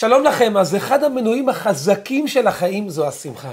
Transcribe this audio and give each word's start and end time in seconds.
שלום 0.00 0.24
לכם, 0.24 0.56
אז 0.56 0.76
אחד 0.76 1.04
המנועים 1.04 1.48
החזקים 1.48 2.28
של 2.28 2.46
החיים 2.46 2.90
זו 2.90 3.08
השמחה. 3.08 3.52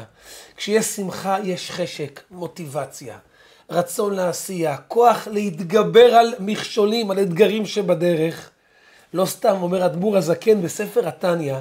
כשיש 0.58 0.86
שמחה 0.86 1.38
יש 1.44 1.72
חשק, 1.72 2.22
מוטיבציה, 2.32 3.18
רצון 3.70 4.14
לעשייה, 4.14 4.78
כוח 4.78 5.28
להתגבר 5.32 6.16
על 6.16 6.34
מכשולים, 6.40 7.12
על 7.12 7.20
אתגרים 7.20 7.66
שבדרך. 7.66 8.50
לא 9.14 9.26
סתם 9.26 9.56
אומר 9.62 9.86
אדמו"ר 9.86 10.18
הזקן 10.18 10.62
בספר 10.62 11.08
התניא, 11.08 11.56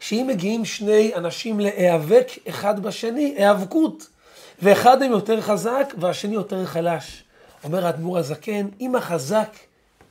שאם 0.00 0.24
מגיעים 0.28 0.64
שני 0.64 1.14
אנשים 1.14 1.60
להיאבק 1.60 2.28
אחד 2.48 2.80
בשני, 2.80 3.34
היאבקות, 3.36 4.06
ואחד 4.62 5.02
הם 5.02 5.10
יותר 5.10 5.40
חזק 5.40 5.94
והשני 5.98 6.34
יותר 6.34 6.66
חלש. 6.66 7.24
אומר 7.64 7.86
האדמו"ר 7.86 8.18
הזקן, 8.18 8.68
אם 8.80 8.96
החזק 8.96 9.56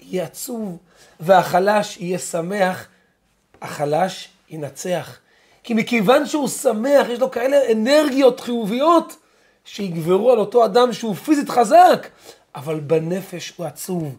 יהיה 0.01 0.23
עצוב 0.23 0.77
והחלש 1.19 1.97
יהיה 1.97 2.19
שמח, 2.19 2.87
החלש 3.61 4.29
ינצח. 4.49 5.19
כי 5.63 5.73
מכיוון 5.73 6.25
שהוא 6.25 6.47
שמח, 6.47 7.07
יש 7.09 7.19
לו 7.19 7.31
כאלה 7.31 7.71
אנרגיות 7.71 8.39
חיוביות 8.39 9.15
שיגברו 9.65 10.31
על 10.31 10.39
אותו 10.39 10.65
אדם 10.65 10.93
שהוא 10.93 11.15
פיזית 11.15 11.49
חזק, 11.49 12.07
אבל 12.55 12.79
בנפש 12.79 13.53
הוא 13.57 13.65
עצוב. 13.65 14.15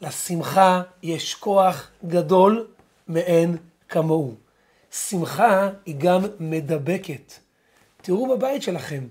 לשמחה 0.00 0.82
יש 1.02 1.34
כוח 1.34 1.90
גדול 2.06 2.66
מאין 3.08 3.56
כמוהו. 3.88 4.34
שמחה 4.90 5.70
היא 5.86 5.94
גם 5.98 6.20
מדבקת. 6.40 7.32
תראו 8.02 8.36
בבית 8.36 8.62
שלכם, 8.62 9.04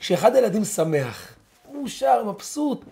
כשאחד 0.00 0.34
הילדים 0.34 0.64
שמח, 0.64 1.34
מאושר, 1.72 2.24
מבסוט, 2.24 2.84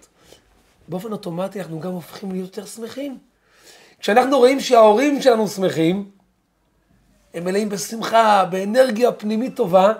באופן 0.88 1.12
אוטומטי 1.12 1.60
אנחנו 1.60 1.80
גם 1.80 1.92
הופכים 1.92 2.32
להיות 2.32 2.56
יותר 2.56 2.66
שמחים. 2.66 3.18
כשאנחנו 4.00 4.38
רואים 4.38 4.60
שההורים 4.60 5.22
שלנו 5.22 5.48
שמחים, 5.48 6.10
הם 7.38 7.44
מלאים 7.44 7.68
בשמחה, 7.68 8.44
באנרגיה 8.44 9.12
פנימית 9.12 9.56
טובה, 9.56 9.92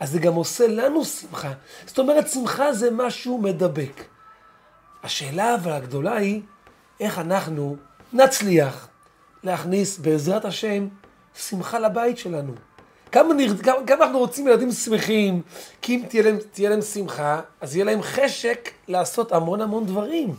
אז 0.00 0.10
זה 0.10 0.18
גם 0.18 0.34
עושה 0.34 0.66
לנו 0.66 1.04
שמחה. 1.04 1.52
זאת 1.86 1.98
אומרת, 1.98 2.28
שמחה 2.28 2.72
זה 2.72 2.90
משהו 2.90 3.38
מדבק. 3.38 4.04
השאלה 5.02 5.54
אבל 5.54 5.72
הגדולה 5.72 6.16
היא, 6.16 6.42
איך 7.00 7.18
אנחנו 7.18 7.76
נצליח 8.12 8.88
להכניס 9.44 9.98
בעזרת 9.98 10.44
השם 10.44 10.88
שמחה 11.34 11.78
לבית 11.78 12.18
שלנו. 12.18 12.52
כמה, 13.12 13.34
נר... 13.34 13.56
כמה, 13.56 13.86
כמה 13.86 14.04
אנחנו 14.04 14.18
רוצים 14.18 14.48
ילדים 14.48 14.72
שמחים, 14.72 15.42
כי 15.82 15.96
אם 15.96 16.02
תהיה 16.08 16.22
להם, 16.22 16.38
תהיה 16.52 16.70
להם 16.70 16.82
שמחה, 16.82 17.40
אז 17.60 17.76
יהיה 17.76 17.84
להם 17.84 18.02
חשק 18.02 18.70
לעשות 18.88 19.32
המון 19.32 19.60
המון 19.60 19.86
דברים. 19.86 20.34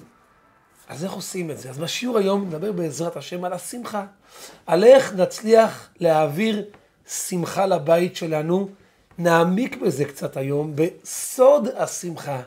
אז 0.88 1.04
איך 1.04 1.14
עושים 1.14 1.52
את 1.52 1.58
זה? 1.60 1.70
אז 1.70 1.78
בשיעור 1.78 2.18
היום 2.18 2.48
נדבר 2.48 2.72
בעזרת 2.72 3.18
השם 3.18 3.44
על 3.44 3.54
השמחה. 3.54 4.06
על 4.66 4.84
איך 4.84 5.14
נצליח 5.14 5.90
להעביר 6.00 6.66
שמחה 7.08 7.66
לבית 7.66 8.16
שלנו. 8.16 8.70
נעמיק 9.18 9.78
בזה 9.78 10.06
קצת 10.06 10.38
היום, 10.38 10.74
בסוד 10.76 11.68
השמחה. 11.68 12.42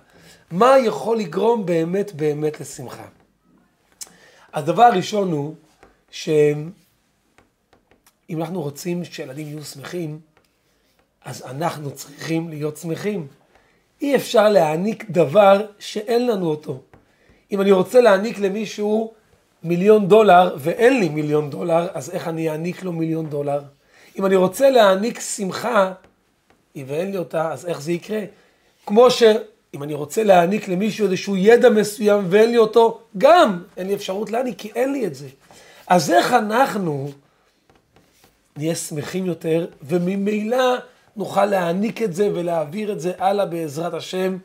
מה 0.50 0.78
יכול 0.78 1.18
לגרום 1.18 1.66
באמת 1.66 2.12
באמת 2.12 2.60
לשמחה? 2.60 3.06
הדבר 4.52 4.82
הראשון 4.82 5.32
הוא 5.32 5.54
שאם 6.10 6.70
אנחנו 8.30 8.62
רוצים 8.62 9.04
שילדים 9.04 9.46
יהיו 9.46 9.64
שמחים, 9.64 10.20
אז 11.24 11.42
אנחנו 11.42 11.90
צריכים 11.90 12.48
להיות 12.48 12.76
שמחים. 12.76 13.26
אי 14.02 14.16
אפשר 14.16 14.48
להעניק 14.48 15.10
דבר 15.10 15.66
שאין 15.78 16.26
לנו 16.26 16.46
אותו. 16.46 16.80
אם 17.52 17.60
אני 17.60 17.72
רוצה 17.72 18.00
להעניק 18.00 18.38
למישהו 18.38 19.12
מיליון 19.62 20.08
דולר 20.08 20.56
ואין 20.58 21.00
לי 21.00 21.08
מיליון 21.08 21.50
דולר, 21.50 21.88
אז 21.94 22.10
איך 22.10 22.28
אני 22.28 22.50
אעניק 22.50 22.82
לו 22.82 22.92
מיליון 22.92 23.30
דולר? 23.30 23.60
אם 24.18 24.26
אני 24.26 24.36
רוצה 24.36 24.70
להעניק 24.70 25.20
שמחה, 25.20 25.92
ואין 26.86 27.10
לי 27.10 27.16
אותה, 27.16 27.52
אז 27.52 27.66
איך 27.66 27.80
זה 27.80 27.92
יקרה? 27.92 28.20
כמו 28.86 29.10
שאם 29.10 29.82
אני 29.82 29.94
רוצה 29.94 30.24
להעניק 30.24 30.68
למישהו 30.68 31.06
איזשהו 31.06 31.36
ידע 31.36 31.70
מסוים 31.70 32.24
ואין 32.28 32.50
לי 32.50 32.56
אותו, 32.56 33.00
גם 33.18 33.62
אין 33.76 33.86
לי 33.86 33.94
אפשרות 33.94 34.30
להעניק, 34.30 34.58
כי 34.58 34.70
אין 34.74 34.92
לי 34.92 35.06
את 35.06 35.14
זה. 35.14 35.28
אז 35.86 36.10
איך 36.10 36.32
אנחנו 36.32 37.10
נהיה 38.56 38.74
שמחים 38.74 39.26
יותר, 39.26 39.66
וממילא 39.82 40.76
נוכל 41.16 41.44
להעניק 41.44 42.02
את 42.02 42.14
זה 42.14 42.30
ולהעביר 42.34 42.92
את 42.92 43.00
זה 43.00 43.12
הלאה 43.18 43.46
בעזרת 43.46 43.94
השם 43.94 44.36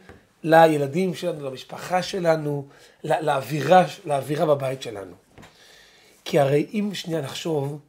לילדים 0.46 1.14
שלנו, 1.14 1.50
למשפחה 1.50 2.04
שלנו, 2.04 2.66
לאווירה, 3.04 3.86
לאווירה 4.06 4.46
בבית 4.46 4.82
שלנו. 4.82 5.14
כי 6.26 6.40
הרי 6.40 6.66
אם 6.74 6.90
שנייה 6.94 7.22
נחשוב, 7.22 7.80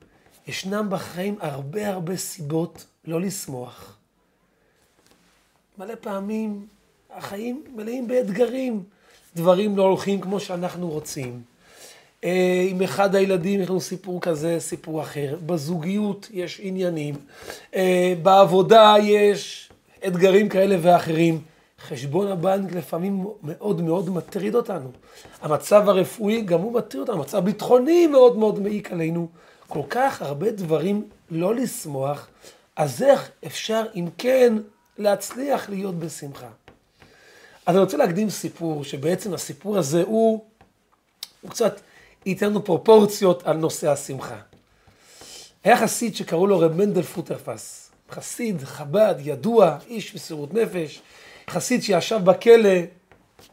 ישנם 0.47 0.87
בחיים 0.91 1.37
הרבה 1.41 1.89
הרבה 1.89 2.16
סיבות 2.16 2.84
לא 3.05 3.21
לשמוח. 3.21 3.97
מלא 5.78 5.95
פעמים 6.00 6.66
החיים 7.11 7.65
מלאים 7.75 8.09
באתגרים, 8.09 8.83
דברים 9.37 9.77
לא 9.77 9.83
הולכים 9.83 10.21
כמו 10.21 10.41
שאנחנו 10.41 10.89
רוצים. 10.89 11.43
אה, 12.25 12.66
עם 12.69 12.83
אחד 12.83 13.15
הילדים 13.15 13.61
יש 13.61 13.69
לנו 13.69 13.81
סיפור 13.81 14.21
כזה, 14.21 14.56
סיפור 14.59 15.03
אחר. 15.03 15.37
בזוגיות 15.47 16.28
יש 16.33 16.61
עניינים. 16.62 17.15
אה, 17.75 18.15
בעבודה 18.22 18.95
יש 19.03 19.71
אתגרים 20.06 20.49
כאלה 20.49 20.77
ואחרים. 20.83 21.41
חשבון 21.88 22.26
הבנק 22.26 22.72
לפעמים 22.72 23.26
מאוד 23.42 23.80
מאוד 23.80 24.10
מטריד 24.10 24.54
אותנו. 24.54 24.91
המצב 25.42 25.88
הרפואי 25.88 26.42
גם 26.42 26.60
הוא 26.60 26.72
מטריד 26.72 27.00
אותנו, 27.00 27.16
המצב 27.16 27.38
הביטחוני 27.38 28.06
מאוד 28.06 28.36
מאוד 28.36 28.60
מעיק 28.60 28.92
עלינו. 28.92 29.28
כל 29.69 29.82
כך 29.91 30.22
הרבה 30.22 30.50
דברים 30.50 31.08
לא 31.30 31.54
לשמוח, 31.54 32.28
אז 32.76 33.02
איך 33.02 33.30
אפשר 33.47 33.84
אם 33.94 34.06
כן 34.19 34.54
להצליח 34.98 35.69
להיות 35.69 35.94
בשמחה? 35.94 36.48
אז 37.66 37.74
אני 37.74 37.84
רוצה 37.84 37.97
להקדים 37.97 38.30
סיפור, 38.30 38.84
שבעצם 38.84 39.34
הסיפור 39.34 39.78
הזה 39.78 40.03
הוא, 40.03 40.44
הוא 41.41 41.50
קצת 41.50 41.80
ייתן 42.26 42.47
לנו 42.47 42.64
פרופורציות 42.64 43.47
על 43.47 43.56
נושא 43.56 43.91
השמחה. 43.91 44.38
היה 45.64 45.76
חסיד 45.76 46.16
שקראו 46.16 46.47
לו 46.47 46.58
רב 46.58 46.72
מנדל 46.72 47.03
פוטרפס, 47.03 47.91
חסיד, 48.10 48.64
חב"ד, 48.64 49.14
ידוע, 49.18 49.76
איש 49.86 50.14
מסירות 50.14 50.54
נפש, 50.54 51.03
חסיד 51.51 51.83
שישב 51.83 52.21
בכלא 52.25 52.69
אה, 52.69 52.81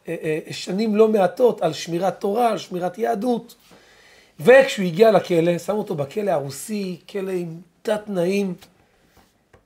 אה, 0.07 0.39
שנים 0.51 0.95
לא 0.95 1.07
מעטות 1.07 1.61
על 1.61 1.73
שמירת 1.73 2.19
תורה, 2.19 2.49
על 2.49 2.57
שמירת 2.57 2.97
יהדות. 2.97 3.55
וכשהוא 4.39 4.85
הגיע 4.85 5.11
לכלא, 5.11 5.57
שם 5.57 5.75
אותו 5.75 5.95
בכלא 5.95 6.31
הרוסי, 6.31 6.99
כלא 7.09 7.31
עם 7.31 7.61
תת 7.81 8.01
תנאים, 8.05 8.53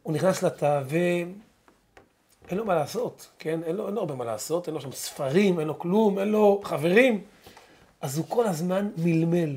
הוא 0.04 0.14
נכנס 0.14 0.44
לתא 0.44 0.82
ואין 0.88 2.58
לו 2.58 2.66
מה 2.66 2.76
לעשות, 2.76 3.28
כן? 3.40 3.60
אין 3.64 3.76
לו, 3.76 3.88
אין 3.88 3.96
לו 3.96 4.02
הרבה 4.02 4.16
מה 4.16 4.26
לעשות, 4.26 4.68
אין 4.68 4.76
לו 4.76 4.82
שם 4.82 4.92
ספרים, 4.92 5.60
אין 5.60 5.68
לו 5.68 5.80
כלום, 5.80 6.20
אין 6.20 6.28
לו 6.28 6.62
חברים. 6.64 7.22
אז 8.02 8.18
הוא 8.18 8.26
כל 8.30 8.48
הזמן 8.48 8.90
מלמל. 8.98 9.56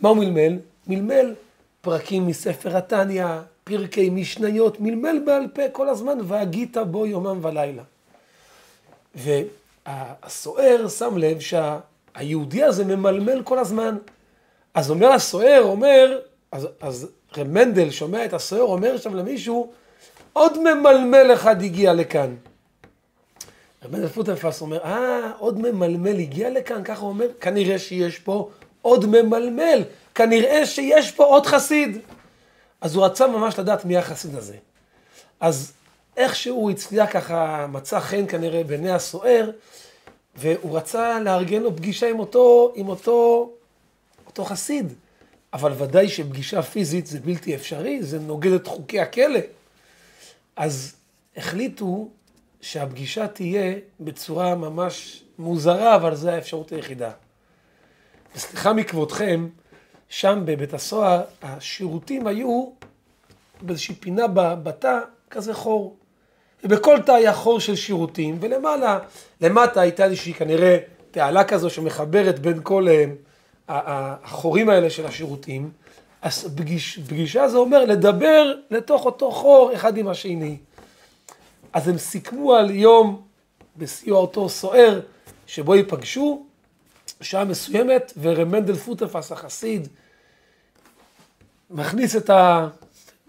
מה 0.00 0.08
הוא 0.08 0.16
מלמל? 0.16 0.58
מלמל 0.86 1.34
פרקים 1.80 2.26
מספר 2.26 2.76
התניא, 2.76 3.26
פרקי 3.64 4.10
משניות, 4.10 4.80
מלמל 4.80 5.20
בעל 5.26 5.48
פה 5.54 5.62
כל 5.72 5.88
הזמן, 5.88 6.18
והגית 6.24 6.76
בו 6.76 7.06
יומם 7.06 7.38
ולילה. 7.42 7.82
והסוער 9.18 10.88
שם 10.88 11.18
לב 11.18 11.38
שהיהודי 11.40 12.64
הזה 12.64 12.84
ממלמל 12.84 13.42
כל 13.42 13.58
הזמן. 13.58 13.96
אז 14.74 14.90
אומר 14.90 15.08
הסוער, 15.12 15.62
אומר, 15.62 16.18
אז, 16.52 16.68
אז 16.80 17.08
רב 17.36 17.46
מנדל 17.46 17.90
שומע 17.90 18.24
את 18.24 18.32
הסוער, 18.32 18.62
אומר 18.62 18.96
שם 18.96 19.14
למישהו, 19.14 19.72
עוד 20.32 20.58
ממלמל 20.58 21.30
אחד 21.34 21.62
הגיע 21.62 21.94
לכאן. 21.94 22.34
רב 23.84 23.92
מנדל 23.92 24.08
פוטרפס 24.08 24.60
אומר, 24.60 24.84
אה, 24.84 25.32
עוד 25.38 25.58
ממלמל 25.58 26.18
הגיע 26.18 26.50
לכאן, 26.50 26.84
ככה 26.84 27.00
הוא 27.00 27.08
אומר, 27.08 27.26
כנראה 27.40 27.78
שיש 27.78 28.18
פה 28.18 28.50
עוד 28.82 29.06
ממלמל, 29.06 29.82
כנראה 30.14 30.66
שיש 30.66 31.12
פה 31.12 31.24
עוד 31.24 31.46
חסיד. 31.46 31.98
אז 32.80 32.94
הוא 32.94 33.04
רצה 33.04 33.26
ממש 33.26 33.58
לדעת 33.58 33.84
מי 33.84 33.96
החסיד 33.96 34.34
הזה. 34.34 34.56
אז 35.40 35.72
איכשהו 36.18 36.70
הצליח 36.70 37.12
ככה, 37.12 37.66
מצא 37.66 38.00
חן 38.00 38.26
כנראה 38.28 38.64
בעיני 38.64 38.90
הסוער, 38.90 39.50
והוא 40.36 40.76
רצה 40.76 41.20
לארגן 41.20 41.62
לו 41.62 41.76
פגישה 41.76 42.10
עם 42.10 42.18
אותו, 42.18 42.72
עם 42.74 42.88
אותו, 42.88 43.50
אותו 44.26 44.44
חסיד. 44.44 44.92
אבל 45.52 45.72
ודאי 45.78 46.08
שפגישה 46.08 46.62
פיזית 46.62 47.06
זה 47.06 47.20
בלתי 47.20 47.54
אפשרי, 47.54 48.02
זה 48.02 48.18
נוגד 48.18 48.52
את 48.52 48.66
חוקי 48.66 49.00
הכלא. 49.00 49.40
אז 50.56 50.96
החליטו 51.36 52.08
שהפגישה 52.60 53.28
תהיה 53.28 53.74
בצורה 54.00 54.54
ממש 54.54 55.24
מוזרה, 55.38 55.96
אבל 55.96 56.14
זו 56.14 56.30
האפשרות 56.30 56.72
היחידה. 56.72 57.10
וסליחה 58.36 58.72
מכבודכם, 58.72 59.48
שם 60.08 60.42
בבית 60.44 60.74
הסוהר, 60.74 61.22
השירותים 61.42 62.26
היו 62.26 62.70
באיזושהי 63.62 63.94
פינה 63.94 64.26
בתא, 64.62 64.98
כזה 65.30 65.54
חור. 65.54 65.96
ובכל 66.64 66.98
תא 67.06 67.12
היה 67.12 67.34
חור 67.34 67.60
של 67.60 67.76
שירותים, 67.76 68.38
ולמעלה, 68.40 68.98
למטה 69.40 69.80
הייתה 69.80 70.04
איזושהי 70.04 70.34
כנראה 70.34 70.78
תעלה 71.10 71.44
כזו 71.44 71.70
שמחברת 71.70 72.38
בין 72.38 72.60
כל 72.62 72.86
אה, 72.88 73.04
החורים 73.68 74.68
האלה 74.68 74.90
של 74.90 75.06
השירותים, 75.06 75.70
אז 76.22 76.48
פגיש, 76.56 76.98
פגישה 76.98 77.48
זה 77.48 77.58
אומר 77.58 77.84
לדבר 77.84 78.54
לתוך 78.70 79.04
אותו 79.04 79.30
חור 79.30 79.70
אחד 79.74 79.96
עם 79.96 80.08
השני. 80.08 80.56
אז 81.72 81.88
הם 81.88 81.98
סיכמו 81.98 82.54
על 82.54 82.70
יום 82.70 83.22
בסיוע 83.76 84.18
אותו 84.18 84.48
סוער, 84.48 85.00
שבו 85.46 85.74
ייפגשו, 85.74 86.46
שעה 87.20 87.44
מסוימת, 87.44 88.12
ורב 88.20 88.48
מנדל 88.48 88.74
פוטרפס 88.74 89.32
החסיד 89.32 89.88
מכניס 91.70 92.16
את 92.16 92.30
ה... 92.30 92.68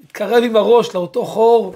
מתקרב 0.03 0.43
עם 0.43 0.55
הראש 0.55 0.95
לאותו 0.95 1.25
חור, 1.25 1.75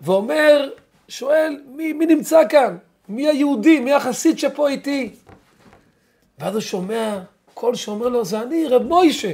ואומר, 0.00 0.70
שואל, 1.08 1.60
מי, 1.66 1.92
מי 1.92 2.06
נמצא 2.06 2.40
כאן? 2.48 2.76
מי 3.08 3.28
היהודי? 3.28 3.80
מי 3.80 3.92
החסיד 3.92 4.38
שפה 4.38 4.68
איתי? 4.68 5.14
ואז 6.38 6.54
הוא 6.54 6.60
שומע 6.60 7.18
קול 7.54 7.74
שאומר 7.74 8.08
לו, 8.08 8.24
זה 8.24 8.42
אני, 8.42 8.66
רב 8.66 8.82
מוישה. 8.82 9.32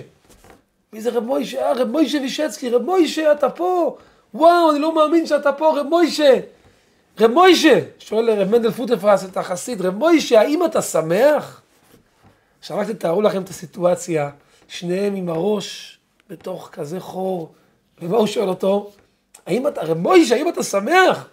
מי 0.92 1.00
זה 1.00 1.10
רב 1.10 1.24
מוישה? 1.24 1.62
אה, 1.62 1.72
רב 1.72 1.88
מוישה 1.88 2.18
וישצקי, 2.18 2.70
רב 2.70 2.82
מוישה, 2.82 3.32
אתה 3.32 3.50
פה. 3.50 3.96
וואו, 4.34 4.70
אני 4.70 4.78
לא 4.78 4.94
מאמין 4.94 5.26
שאתה 5.26 5.52
פה, 5.52 5.80
רב 5.80 5.86
מוישה. 5.86 6.40
רב 7.20 7.30
מוישה, 7.30 7.80
שואל 7.98 8.30
רב 8.30 8.48
מנדל 8.48 8.70
פוטפרס 8.70 9.24
את 9.24 9.36
החסיד, 9.36 9.80
רב 9.80 9.96
מוישה, 9.96 10.40
האם 10.40 10.64
אתה 10.64 10.82
שמח? 10.82 11.62
עכשיו 12.58 12.78
רק 12.78 12.90
תתארו 12.90 13.22
לכם 13.22 13.42
את 13.42 13.48
הסיטואציה, 13.48 14.30
שניהם 14.68 15.14
עם 15.14 15.28
הראש 15.28 15.98
בתוך 16.30 16.68
כזה 16.72 17.00
חור, 17.00 17.52
ומה 18.02 18.16
הוא 18.16 18.26
שואל 18.26 18.48
אותו? 18.48 18.90
האם 19.46 19.66
אתה, 19.66 19.82
רב 19.82 19.98
מוישה, 19.98 20.34
האם 20.34 20.48
אתה 20.48 20.62
שמח? 20.62 21.28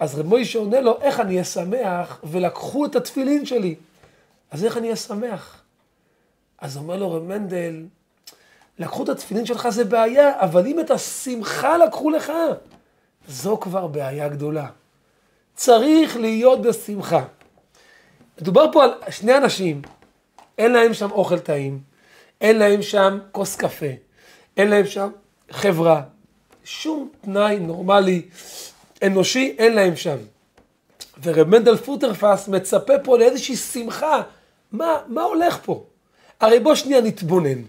אז 0.00 0.18
רב 0.18 0.26
מוישה 0.26 0.58
עונה 0.58 0.80
לו, 0.80 0.98
איך 1.00 1.20
אני 1.20 1.32
אהיה 1.32 1.44
שמח? 1.44 2.20
ולקחו 2.24 2.86
את 2.86 2.96
התפילין 2.96 3.46
שלי. 3.46 3.74
אז 4.50 4.64
איך 4.64 4.76
אני 4.76 4.86
אהיה 4.86 4.96
שמח? 4.96 5.62
אז 6.58 6.76
אומר 6.76 6.96
לו 6.96 7.12
רב 7.12 7.22
מנדל, 7.22 7.84
לקחו 8.78 9.02
את 9.02 9.08
התפילין 9.08 9.46
שלך 9.46 9.68
זה 9.68 9.84
בעיה, 9.84 10.40
אבל 10.40 10.66
אם 10.66 10.80
את 10.80 10.90
השמחה 10.90 11.76
לקחו 11.76 12.10
לך, 12.10 12.32
זו 13.28 13.56
כבר 13.60 13.86
בעיה 13.86 14.28
גדולה. 14.28 14.66
צריך 15.54 16.16
להיות 16.16 16.62
בשמחה. 16.62 17.24
מדובר 18.40 18.72
פה 18.72 18.84
על 18.84 18.92
שני 19.10 19.36
אנשים, 19.36 19.82
אין 20.58 20.72
להם 20.72 20.94
שם 20.94 21.10
אוכל 21.10 21.38
טעים, 21.38 21.80
אין 22.40 22.58
להם 22.58 22.82
שם 22.82 23.18
כוס 23.32 23.56
קפה, 23.56 23.86
אין 24.56 24.68
להם 24.68 24.86
שם 24.86 25.10
חברה, 25.50 26.02
שום 26.64 27.08
תנאי 27.20 27.58
נורמלי, 27.58 28.22
אנושי, 29.02 29.54
אין 29.58 29.74
להם 29.74 29.96
שם. 29.96 30.16
ורב 31.22 31.48
מנדל 31.48 31.76
פוטרפס 31.76 32.48
מצפה 32.48 32.98
פה 33.04 33.18
לאיזושהי 33.18 33.56
שמחה. 33.56 34.22
מה, 34.72 34.96
מה 35.06 35.22
הולך 35.22 35.58
פה? 35.64 35.84
הרי 36.40 36.60
בוא 36.60 36.74
שנייה 36.74 37.00
נתבונן. 37.00 37.62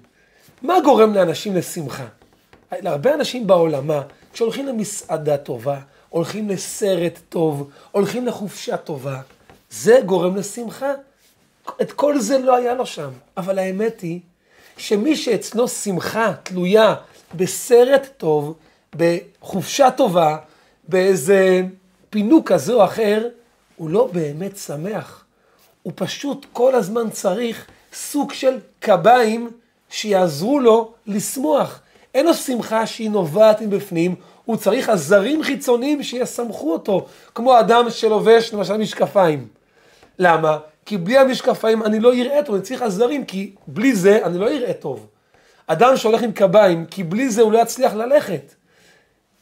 מה 0.62 0.80
גורם 0.84 1.14
לאנשים 1.14 1.56
לשמחה? 1.56 2.06
להרבה 2.72 3.14
אנשים 3.14 3.48
בעולמה, 3.48 4.02
כשהולכים 4.34 4.68
למסעדה 4.68 5.38
טובה, 5.38 5.80
הולכים 6.10 6.50
לסרט 6.50 7.20
טוב, 7.30 7.70
הולכים 7.92 8.28
לחופשה 8.28 8.78
טובה, 8.78 9.22
זה 9.70 10.00
גורם 10.06 10.36
לשמחה. 10.36 10.92
את 11.82 11.92
כל 11.92 12.20
זה 12.20 12.38
לא 12.38 12.56
היה 12.56 12.74
לו 12.74 12.86
שם. 12.86 13.10
אבל 13.38 13.60
האמת 13.60 14.02
היא 14.02 14.20
שמי 14.78 15.16
שאצלו 15.16 15.68
שמחה 15.68 16.34
תלויה 16.44 16.96
בסרט 17.36 18.08
טוב, 18.18 18.56
בחופשה 18.96 19.92
טובה, 19.92 20.38
באיזה 20.88 21.62
פינוק 22.10 22.52
כזה 22.52 22.74
או 22.74 22.84
אחר, 22.84 23.28
הוא 23.76 23.90
לא 23.90 24.10
באמת 24.14 24.58
שמח. 24.58 25.24
הוא 25.84 25.94
פשוט 25.96 26.46
כל 26.54 26.76
הזמן 26.76 27.10
צריך 27.10 27.66
סוג 27.94 28.34
של 28.34 28.58
קביים 28.80 29.52
שיעזרו 29.90 30.60
לו 30.60 30.92
לשמוח. 31.08 31.80
אין 32.14 32.26
לו 32.26 32.34
שמחה 32.34 32.86
שהיא 32.86 33.10
נובעת 33.10 33.62
מבפנים, 33.62 34.16
הוא 34.46 34.58
צריך 34.58 34.90
עזרים 34.90 35.44
חיצוניים 35.44 36.04
שיסמכו 36.04 36.74
אותו, 36.74 37.06
כמו 37.36 37.60
אדם 37.60 37.90
שלובש 37.90 38.54
למשל 38.54 38.78
משקפיים. 38.78 39.48
למה? 40.20 40.58
כי 40.86 40.98
בלי 40.98 41.18
המשקפיים 41.18 41.84
אני 41.84 42.00
לא 42.00 42.14
אראה 42.14 42.44
טוב, 42.44 42.56
אני 42.56 42.64
צריך 42.64 42.82
עזרים, 42.82 43.26
כי 43.26 43.52
בלי 43.68 43.96
זה 43.96 44.26
אני 44.26 44.38
לא 44.38 44.48
אראה 44.48 44.74
טוב. 44.74 45.08
אדם 45.68 45.98
שהולך 45.98 46.24
עם 46.24 46.32
קביים, 46.32 46.86
כי 46.86 47.04
בלי 47.04 47.30
זה 47.30 47.42
הוא 47.42 47.52
לא 47.52 47.62
יצליח 47.62 47.94
ללכת. 47.94 48.54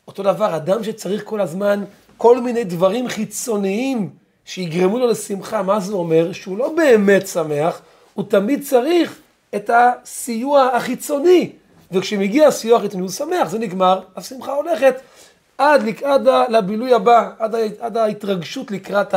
אותו 0.07 0.23
דבר, 0.23 0.55
אדם 0.55 0.83
שצריך 0.83 1.21
כל 1.25 1.41
הזמן 1.41 1.83
כל 2.17 2.41
מיני 2.41 2.63
דברים 2.63 3.07
חיצוניים 3.07 4.09
שיגרמו 4.45 4.99
לו 4.99 5.07
לשמחה, 5.07 5.61
מה 5.61 5.79
זה 5.79 5.93
אומר? 5.93 6.31
שהוא 6.31 6.57
לא 6.57 6.73
באמת 6.75 7.27
שמח, 7.27 7.81
הוא 8.13 8.25
תמיד 8.29 8.63
צריך 8.63 9.19
את 9.55 9.69
הסיוע 9.73 10.63
החיצוני. 10.63 11.51
וכשמגיע 11.91 12.47
הסיוע 12.47 12.77
החיצוני 12.77 13.01
הוא 13.01 13.11
שמח, 13.11 13.49
זה 13.49 13.59
נגמר, 13.59 13.99
השמחה 14.15 14.53
הולכת 14.53 14.95
עד, 15.57 15.81
עד 16.03 16.27
לבילוי 16.49 16.93
הבא, 16.93 17.29
עד, 17.39 17.55
עד 17.79 17.97
ההתרגשות 17.97 18.71
לקראת 18.71 19.13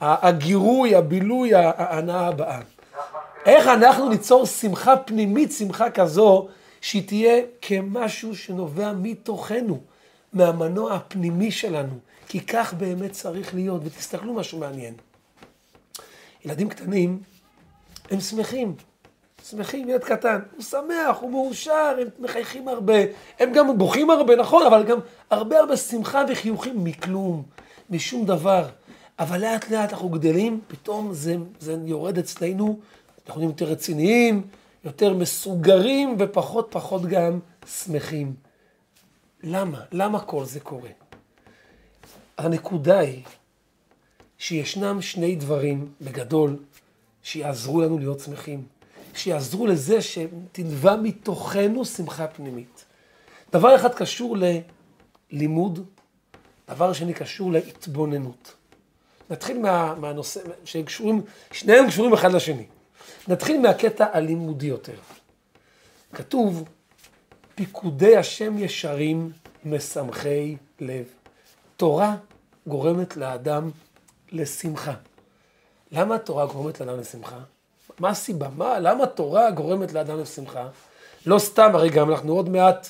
הגירוי, 0.00 0.94
הבילוי, 0.94 1.50
ההנאה 1.54 2.26
הבאה. 2.26 2.60
איך 3.46 3.68
אנחנו 3.68 4.08
ניצור 4.08 4.46
שמחה 4.46 4.96
פנימית, 4.96 5.52
שמחה 5.52 5.90
כזו, 5.90 6.48
שהיא 6.80 7.06
תהיה 7.06 7.42
כמשהו 7.62 8.36
שנובע 8.36 8.92
מתוכנו, 8.92 9.78
מהמנוע 10.36 10.94
הפנימי 10.94 11.50
שלנו, 11.50 11.98
כי 12.28 12.40
כך 12.40 12.74
באמת 12.74 13.12
צריך 13.12 13.54
להיות, 13.54 13.82
ותסתכלו 13.84 14.34
משהו 14.34 14.58
מעניין. 14.58 14.94
ילדים 16.44 16.68
קטנים, 16.68 17.20
הם 18.10 18.20
שמחים, 18.20 18.74
שמחים, 19.50 19.88
ילד 19.88 20.04
קטן, 20.04 20.38
הוא 20.56 20.62
שמח, 20.62 21.16
הוא 21.20 21.30
מאושר, 21.30 21.96
הם 22.00 22.08
מחייכים 22.18 22.68
הרבה, 22.68 22.94
הם 23.38 23.52
גם 23.52 23.78
בוכים 23.78 24.10
הרבה, 24.10 24.36
נכון, 24.36 24.66
אבל 24.66 24.84
גם 24.84 24.98
הרבה 25.30 25.58
הרבה 25.58 25.76
שמחה 25.76 26.24
וחיוכים 26.28 26.84
מכלום, 26.84 27.42
משום 27.90 28.24
דבר. 28.24 28.68
אבל 29.18 29.40
לאט 29.40 29.70
לאט 29.70 29.92
אנחנו 29.92 30.08
גדלים, 30.08 30.60
פתאום 30.68 31.14
זה, 31.14 31.36
זה 31.60 31.76
יורד 31.84 32.18
אצלנו, 32.18 32.78
אנחנו 33.26 33.40
נהיים 33.40 33.50
יותר 33.50 33.64
רציניים, 33.64 34.42
יותר 34.84 35.14
מסוגרים 35.14 36.16
ופחות 36.18 36.68
פחות 36.70 37.02
גם 37.02 37.38
שמחים. 37.66 38.45
למה? 39.42 39.80
למה 39.92 40.20
כל 40.20 40.44
זה 40.44 40.60
קורה? 40.60 40.90
הנקודה 42.38 42.98
היא 42.98 43.22
שישנם 44.38 45.02
שני 45.02 45.36
דברים 45.36 45.92
בגדול 46.00 46.56
שיעזרו 47.22 47.80
לנו 47.80 47.98
להיות 47.98 48.20
שמחים. 48.20 48.66
שיעזרו 49.14 49.66
לזה 49.66 50.02
שתנבע 50.02 50.96
מתוכנו 50.96 51.84
שמחה 51.84 52.26
פנימית. 52.26 52.84
דבר 53.52 53.76
אחד 53.76 53.94
קשור 53.94 54.36
ללימוד, 55.32 55.86
דבר 56.68 56.92
שני 56.92 57.14
קשור 57.14 57.52
להתבוננות. 57.52 58.54
נתחיל 59.30 59.58
מה, 59.58 59.94
מהנושא, 59.94 60.40
שהם 60.64 60.84
קשורים, 60.84 61.22
שניהם 61.52 61.86
קשורים 61.86 62.12
אחד 62.12 62.32
לשני. 62.32 62.66
נתחיל 63.28 63.60
מהקטע 63.60 64.06
הלימודי 64.12 64.66
יותר. 64.66 64.96
כתוב, 66.12 66.64
פיקודי 67.56 68.16
השם 68.16 68.58
ישרים 68.58 69.32
משמחי 69.64 70.56
לב. 70.80 71.04
תורה 71.76 72.14
גורמת 72.66 73.16
לאדם 73.16 73.70
לשמחה. 74.32 74.92
למה 75.92 76.14
התורה 76.14 76.46
גורמת 76.46 76.80
לאדם 76.80 77.00
לשמחה? 77.00 77.36
מה 77.98 78.08
הסיבה? 78.08 78.48
מה, 78.56 78.78
למה 78.78 79.06
תורה 79.06 79.50
גורמת 79.50 79.92
לאדם 79.92 80.20
לשמחה? 80.20 80.68
לא 81.26 81.38
סתם, 81.38 81.70
הרי 81.74 81.88
גם 81.88 82.10
אנחנו 82.10 82.32
עוד 82.32 82.48
מעט, 82.48 82.88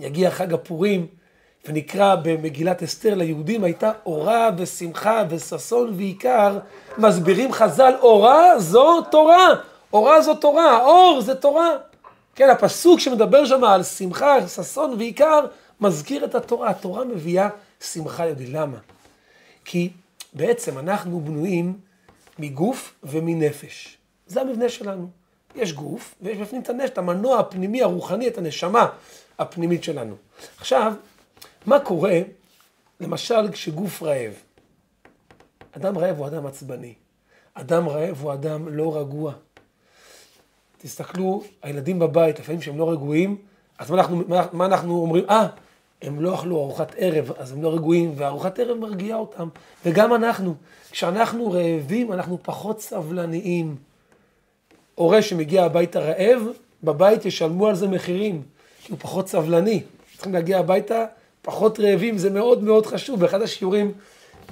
יגיע 0.00 0.30
חג 0.30 0.52
הפורים, 0.52 1.06
ונקרא 1.68 2.14
במגילת 2.22 2.82
אסתר 2.82 3.14
ליהודים, 3.14 3.64
הייתה 3.64 3.92
אורה 4.06 4.50
ושמחה 4.56 5.22
וששון 5.28 5.92
ועיקר, 5.96 6.58
מסבירים 6.98 7.52
חז"ל, 7.52 7.94
אורה 8.02 8.58
זו 8.58 9.02
תורה, 9.02 9.48
אורה 9.92 10.22
זו 10.22 10.34
תורה, 10.34 10.78
אור 10.80 11.20
זה 11.20 11.34
תורה. 11.34 11.76
כן, 12.38 12.50
הפסוק 12.50 13.00
שמדבר 13.00 13.46
שם 13.46 13.64
על 13.64 13.82
שמחה, 13.82 14.48
ששון 14.48 14.94
ועיקר, 14.98 15.46
מזכיר 15.80 16.24
את 16.24 16.34
התורה. 16.34 16.70
התורה 16.70 17.04
מביאה 17.04 17.48
שמחה 17.80 18.26
יהודי. 18.26 18.46
למה? 18.46 18.78
כי 19.64 19.90
בעצם 20.32 20.78
אנחנו 20.78 21.20
בנויים 21.20 21.78
מגוף 22.38 22.94
ומנפש. 23.02 23.98
זה 24.26 24.40
המבנה 24.40 24.68
שלנו. 24.68 25.08
יש 25.54 25.72
גוף, 25.72 26.14
ויש 26.22 26.38
בפנים 26.38 26.62
את 26.62 26.70
הנשת, 26.70 26.98
המנוע 26.98 27.38
הפנימי, 27.38 27.82
הרוחני, 27.82 28.28
את 28.28 28.38
הנשמה 28.38 28.86
הפנימית 29.38 29.84
שלנו. 29.84 30.14
עכשיו, 30.58 30.92
מה 31.66 31.80
קורה, 31.80 32.20
למשל, 33.00 33.52
כשגוף 33.52 34.02
רעב? 34.02 34.32
אדם 35.72 35.98
רעב 35.98 36.18
הוא 36.18 36.26
אדם 36.26 36.46
עצבני. 36.46 36.94
אדם 37.54 37.88
רעב 37.88 38.20
הוא 38.20 38.32
אדם 38.32 38.68
לא 38.68 38.96
רגוע. 38.96 39.32
תסתכלו, 40.78 41.42
הילדים 41.62 41.98
בבית, 41.98 42.40
לפעמים 42.40 42.62
שהם 42.62 42.78
לא 42.78 42.90
רגועים, 42.90 43.36
אז 43.78 43.90
מה 43.90 43.96
אנחנו, 43.96 44.22
מה, 44.28 44.46
מה 44.52 44.66
אנחנו 44.66 45.00
אומרים? 45.00 45.24
אה, 45.30 45.46
הם 46.02 46.20
לא 46.20 46.34
אכלו 46.34 46.56
ארוחת 46.56 46.94
ערב, 46.98 47.32
אז 47.38 47.52
הם 47.52 47.62
לא 47.62 47.74
רגועים, 47.74 48.12
וארוחת 48.16 48.58
ערב 48.58 48.78
מרגיעה 48.78 49.18
אותם. 49.18 49.48
וגם 49.86 50.14
אנחנו, 50.14 50.54
כשאנחנו 50.90 51.52
רעבים, 51.52 52.12
אנחנו 52.12 52.38
פחות 52.42 52.80
סבלניים. 52.80 53.76
הורה 54.94 55.22
שמגיע 55.22 55.64
הביתה 55.64 56.00
רעב, 56.00 56.42
בבית 56.84 57.26
ישלמו 57.26 57.66
על 57.66 57.74
זה 57.74 57.88
מחירים, 57.88 58.42
כי 58.82 58.92
הוא 58.92 58.98
פחות 59.00 59.28
סבלני. 59.28 59.82
צריכים 60.14 60.34
להגיע 60.34 60.58
הביתה 60.58 61.04
פחות 61.42 61.80
רעבים, 61.80 62.18
זה 62.18 62.30
מאוד 62.30 62.62
מאוד 62.62 62.86
חשוב. 62.86 63.20
באחד 63.20 63.42
השיעורים 63.42 63.92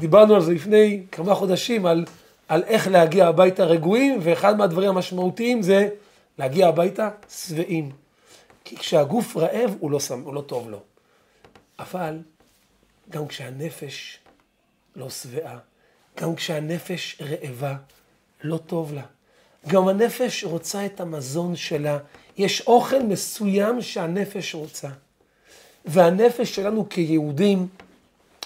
דיברנו 0.01 0.35
על 0.35 0.43
זה 0.43 0.53
לפני 0.53 1.03
כמה 1.13 1.35
חודשים, 1.35 1.87
על, 1.87 2.05
על 2.49 2.63
איך 2.67 2.89
להגיע 2.89 3.27
הביתה 3.27 3.65
רגועים, 3.65 4.19
ואחד 4.23 4.59
מהדברים 4.59 4.89
המשמעותיים 4.89 5.63
זה 5.63 5.89
להגיע 6.39 6.69
הביתה 6.69 7.11
שבעים. 7.29 7.93
כי 8.65 8.77
כשהגוף 8.77 9.37
רעב, 9.37 9.75
הוא 9.81 9.91
לא, 9.91 9.99
הוא 10.25 10.35
לא 10.35 10.41
טוב 10.41 10.71
לו. 10.71 10.81
אבל 11.79 12.19
גם 13.11 13.27
כשהנפש 13.27 14.19
לא 14.97 15.11
שבעה, 15.11 15.59
גם 16.21 16.35
כשהנפש 16.35 17.23
רעבה, 17.23 17.77
לא 18.43 18.57
טוב 18.57 18.93
לה. 18.93 19.03
גם 19.69 19.89
הנפש 19.89 20.45
רוצה 20.45 20.87
את 20.87 21.01
המזון 21.01 21.57
שלה. 21.57 21.99
יש 22.37 22.61
אוכל 22.61 23.03
מסוים 23.03 23.83
שהנפש 23.83 24.55
רוצה. 24.55 24.89
והנפש 25.85 26.57
שלנו 26.57 26.89
כיהודים, 26.89 27.69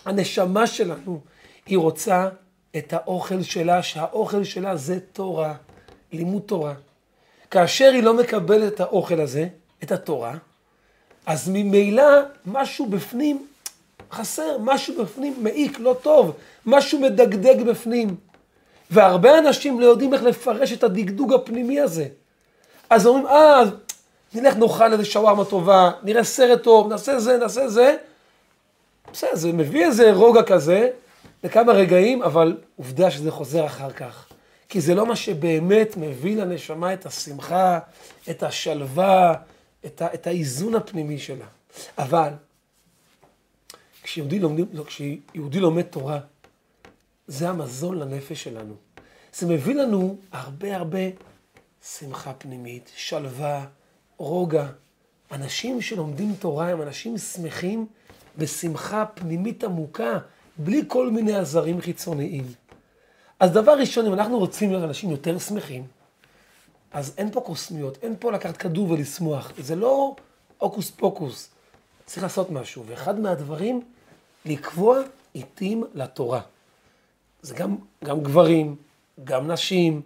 הנשמה 0.04 0.66
שלנו, 0.66 1.20
היא 1.66 1.78
רוצה 1.78 2.28
את 2.76 2.92
האוכל 2.92 3.42
שלה, 3.42 3.82
שהאוכל 3.82 4.44
שלה 4.44 4.76
זה 4.76 5.00
תורה, 5.12 5.54
לימוד 6.12 6.42
תורה. 6.42 6.74
כאשר 7.50 7.90
היא 7.92 8.02
לא 8.02 8.14
מקבלת 8.14 8.74
את 8.74 8.80
האוכל 8.80 9.20
הזה, 9.20 9.48
את 9.82 9.92
התורה, 9.92 10.34
אז 11.26 11.48
ממילא 11.48 12.04
משהו 12.46 12.86
בפנים 12.86 13.46
חסר, 14.12 14.58
משהו 14.60 15.04
בפנים 15.04 15.34
מעיק, 15.38 15.78
לא 15.78 15.96
טוב, 16.02 16.32
משהו 16.66 17.00
מדגדג 17.00 17.62
בפנים. 17.62 18.16
והרבה 18.90 19.38
אנשים 19.38 19.80
לא 19.80 19.86
יודעים 19.86 20.14
איך 20.14 20.22
לפרש 20.22 20.72
את 20.72 20.84
הדגדוג 20.84 21.32
הפנימי 21.32 21.80
הזה. 21.80 22.08
אז 22.90 23.06
אומרים, 23.06 23.26
אה, 23.26 23.62
נלך 24.34 24.56
נאכל 24.56 24.92
איזה 24.92 25.04
שווארמה 25.04 25.44
טובה, 25.44 25.90
נראה 26.02 26.24
סרט 26.24 26.62
טוב, 26.62 26.88
נעשה 26.88 27.20
זה, 27.20 27.36
נעשה 27.36 27.68
זה. 27.68 27.96
בסדר, 29.12 29.34
זה 29.34 29.52
מביא 29.52 29.84
איזה 29.84 30.12
רוגע 30.12 30.42
כזה 30.42 30.88
לכמה 31.44 31.72
רגעים, 31.72 32.22
אבל 32.22 32.56
עובדה 32.76 33.10
שזה 33.10 33.30
חוזר 33.30 33.66
אחר 33.66 33.90
כך. 33.90 34.29
כי 34.70 34.80
זה 34.80 34.94
לא 34.94 35.06
מה 35.06 35.16
שבאמת 35.16 35.96
מביא 35.96 36.36
לנשמה 36.36 36.94
את 36.94 37.06
השמחה, 37.06 37.78
את 38.30 38.42
השלווה, 38.42 39.34
את, 39.86 40.02
ה, 40.02 40.14
את 40.14 40.26
האיזון 40.26 40.74
הפנימי 40.74 41.18
שלה. 41.18 41.46
אבל 41.98 42.30
כשיהודי, 44.02 44.38
לומדים, 44.38 44.66
לא, 44.72 44.84
כשיהודי 44.84 45.60
לומד 45.60 45.82
תורה, 45.82 46.20
זה 47.26 47.48
המזון 47.48 47.98
לנפש 47.98 48.44
שלנו. 48.44 48.74
זה 49.34 49.46
מביא 49.46 49.74
לנו 49.74 50.16
הרבה 50.32 50.76
הרבה 50.76 50.98
שמחה 51.82 52.32
פנימית, 52.32 52.90
שלווה, 52.96 53.66
רוגע. 54.16 54.66
אנשים 55.32 55.80
שלומדים 55.80 56.34
תורה 56.38 56.68
הם 56.68 56.82
אנשים 56.82 57.18
שמחים 57.18 57.86
בשמחה 58.38 59.06
פנימית 59.06 59.64
עמוקה, 59.64 60.18
בלי 60.58 60.82
כל 60.88 61.10
מיני 61.10 61.36
עזרים 61.36 61.80
חיצוניים. 61.80 62.44
אז 63.40 63.52
דבר 63.52 63.72
ראשון, 63.72 64.06
אם 64.06 64.12
אנחנו 64.12 64.38
רוצים 64.38 64.70
להיות 64.70 64.84
אנשים 64.84 65.10
יותר 65.10 65.38
שמחים, 65.38 65.86
אז 66.92 67.14
אין 67.18 67.30
פה 67.30 67.40
קוסמיות, 67.40 67.98
אין 68.02 68.14
פה 68.18 68.32
לקחת 68.32 68.56
כדור 68.56 68.90
ולשמוח. 68.90 69.52
זה 69.58 69.76
לא 69.76 70.14
הוקוס 70.58 70.90
פוקוס. 70.90 71.48
צריך 72.06 72.22
לעשות 72.22 72.50
משהו. 72.50 72.84
ואחד 72.86 73.20
מהדברים, 73.20 73.82
לקבוע 74.44 74.98
עיתים 75.32 75.84
לתורה. 75.94 76.40
זה 77.42 77.54
גם, 77.54 77.76
גם 78.04 78.20
גברים, 78.20 78.76
גם 79.24 79.50
נשים, 79.50 80.02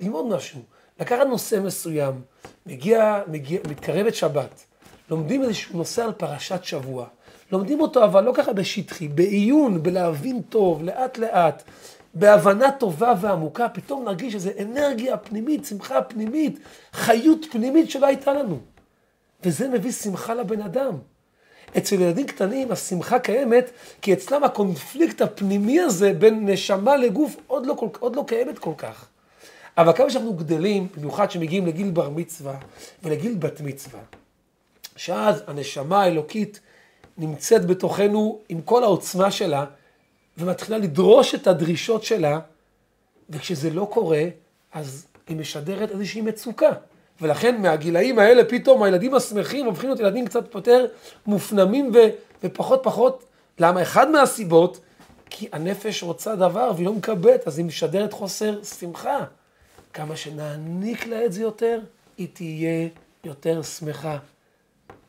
ללמוד 0.00 0.26
משהו. 0.26 0.60
לקחת 1.00 1.26
נושא 1.26 1.60
מסוים, 1.64 2.22
מגיע, 2.66 3.22
מגיע, 3.26 3.60
מתקרבת 3.68 4.14
שבת, 4.14 4.64
לומדים 5.10 5.42
איזשהו 5.42 5.78
נושא 5.78 6.04
על 6.04 6.12
פרשת 6.12 6.64
שבוע. 6.64 7.06
לומדים 7.52 7.80
אותו 7.80 8.04
אבל 8.04 8.24
לא 8.24 8.32
ככה 8.36 8.52
בשטחי, 8.52 9.08
בעיון, 9.08 9.82
בלהבין 9.82 10.42
טוב, 10.42 10.82
לאט 10.82 11.18
לאט, 11.18 11.62
בהבנה 12.18 12.70
טובה 12.70 13.14
ועמוקה, 13.20 13.68
פתאום 13.68 14.04
נרגיש 14.04 14.34
איזו 14.34 14.50
אנרגיה 14.62 15.16
פנימית, 15.16 15.64
שמחה 15.64 16.02
פנימית, 16.02 16.58
חיות 16.92 17.46
פנימית 17.50 17.90
שלא 17.90 18.06
הייתה 18.06 18.32
לנו. 18.32 18.58
וזה 19.42 19.68
מביא 19.68 19.92
שמחה 19.92 20.34
לבן 20.34 20.62
אדם. 20.62 20.98
אצל 21.78 21.94
ילדים 21.94 22.26
קטנים 22.26 22.72
השמחה 22.72 23.18
קיימת, 23.18 23.70
כי 24.02 24.12
אצלם 24.12 24.44
הקונפליקט 24.44 25.20
הפנימי 25.20 25.80
הזה 25.80 26.12
בין 26.12 26.48
נשמה 26.48 26.96
לגוף 26.96 27.36
עוד 27.46 27.66
לא, 27.66 27.74
כל, 27.74 27.88
עוד 27.98 28.16
לא 28.16 28.24
קיימת 28.26 28.58
כל 28.58 28.72
כך. 28.78 29.06
אבל 29.78 29.92
כמה 29.92 30.10
שאנחנו 30.10 30.34
גדלים, 30.34 30.88
במיוחד 30.96 31.30
שמגיעים 31.30 31.66
לגיל 31.66 31.90
בר 31.90 32.10
מצווה 32.10 32.54
ולגיל 33.02 33.34
בת 33.38 33.60
מצווה, 33.60 34.00
שאז 34.96 35.42
הנשמה 35.46 36.02
האלוקית 36.02 36.60
נמצאת 37.18 37.66
בתוכנו 37.66 38.38
עם 38.48 38.60
כל 38.60 38.84
העוצמה 38.84 39.30
שלה, 39.30 39.64
ומתחילה 40.38 40.78
לדרוש 40.78 41.34
את 41.34 41.46
הדרישות 41.46 42.04
שלה, 42.04 42.40
וכשזה 43.30 43.70
לא 43.70 43.88
קורה, 43.92 44.24
אז 44.72 45.06
היא 45.28 45.36
משדרת 45.36 45.90
איזושהי 45.90 46.20
מצוקה. 46.20 46.70
ולכן 47.20 47.62
מהגילאים 47.62 48.18
האלה 48.18 48.44
פתאום 48.44 48.82
הילדים 48.82 49.14
השמחים 49.14 49.66
הופכים 49.66 49.88
להיות 49.88 50.00
ילדים 50.00 50.26
קצת 50.26 50.54
יותר 50.54 50.86
מופנמים 51.26 51.90
ו, 51.94 51.98
ופחות 52.44 52.80
פחות. 52.82 53.24
למה? 53.58 53.82
אחד 53.82 54.10
מהסיבות, 54.10 54.80
כי 55.30 55.48
הנפש 55.52 56.02
רוצה 56.02 56.36
דבר 56.36 56.72
והיא 56.74 56.86
לא 56.86 56.92
מקבלת, 56.92 57.46
אז 57.46 57.58
היא 57.58 57.66
משדרת 57.66 58.12
חוסר 58.12 58.62
שמחה. 58.64 59.24
כמה 59.92 60.16
שנעניק 60.16 61.06
לה 61.06 61.24
את 61.24 61.32
זה 61.32 61.42
יותר, 61.42 61.80
היא 62.18 62.28
תהיה 62.32 62.88
יותר 63.24 63.62
שמחה. 63.62 64.18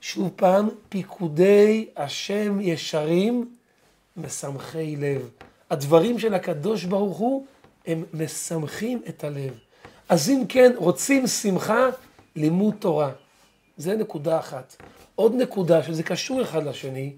שוב 0.01 0.29
פעם, 0.36 0.69
פיקודי 0.89 1.88
השם 1.98 2.62
ישרים, 2.62 3.50
משמחי 4.17 4.95
לב. 4.95 5.29
הדברים 5.69 6.19
של 6.19 6.33
הקדוש 6.33 6.83
ברוך 6.83 7.17
הוא, 7.17 7.45
הם 7.88 8.03
משמחים 8.13 9.01
את 9.09 9.24
הלב. 9.24 9.53
אז 10.09 10.29
אם 10.29 10.43
כן, 10.50 10.71
רוצים 10.75 11.27
שמחה, 11.27 11.89
לימוד 12.36 12.75
תורה. 12.79 13.12
זה 13.77 13.95
נקודה 13.95 14.39
אחת. 14.39 14.75
עוד 15.15 15.36
נקודה, 15.36 15.83
שזה 15.83 16.03
קשור 16.03 16.41
אחד 16.41 16.63
לשני, 16.63 17.13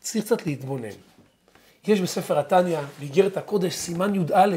צריך 0.00 0.24
קצת 0.24 0.46
להתבונן. 0.46 0.88
יש 1.86 2.00
בספר 2.00 2.38
התניא, 2.38 2.78
באיגרת 2.98 3.36
הקודש, 3.36 3.74
סימן 3.74 4.14
י"א, 4.14 4.56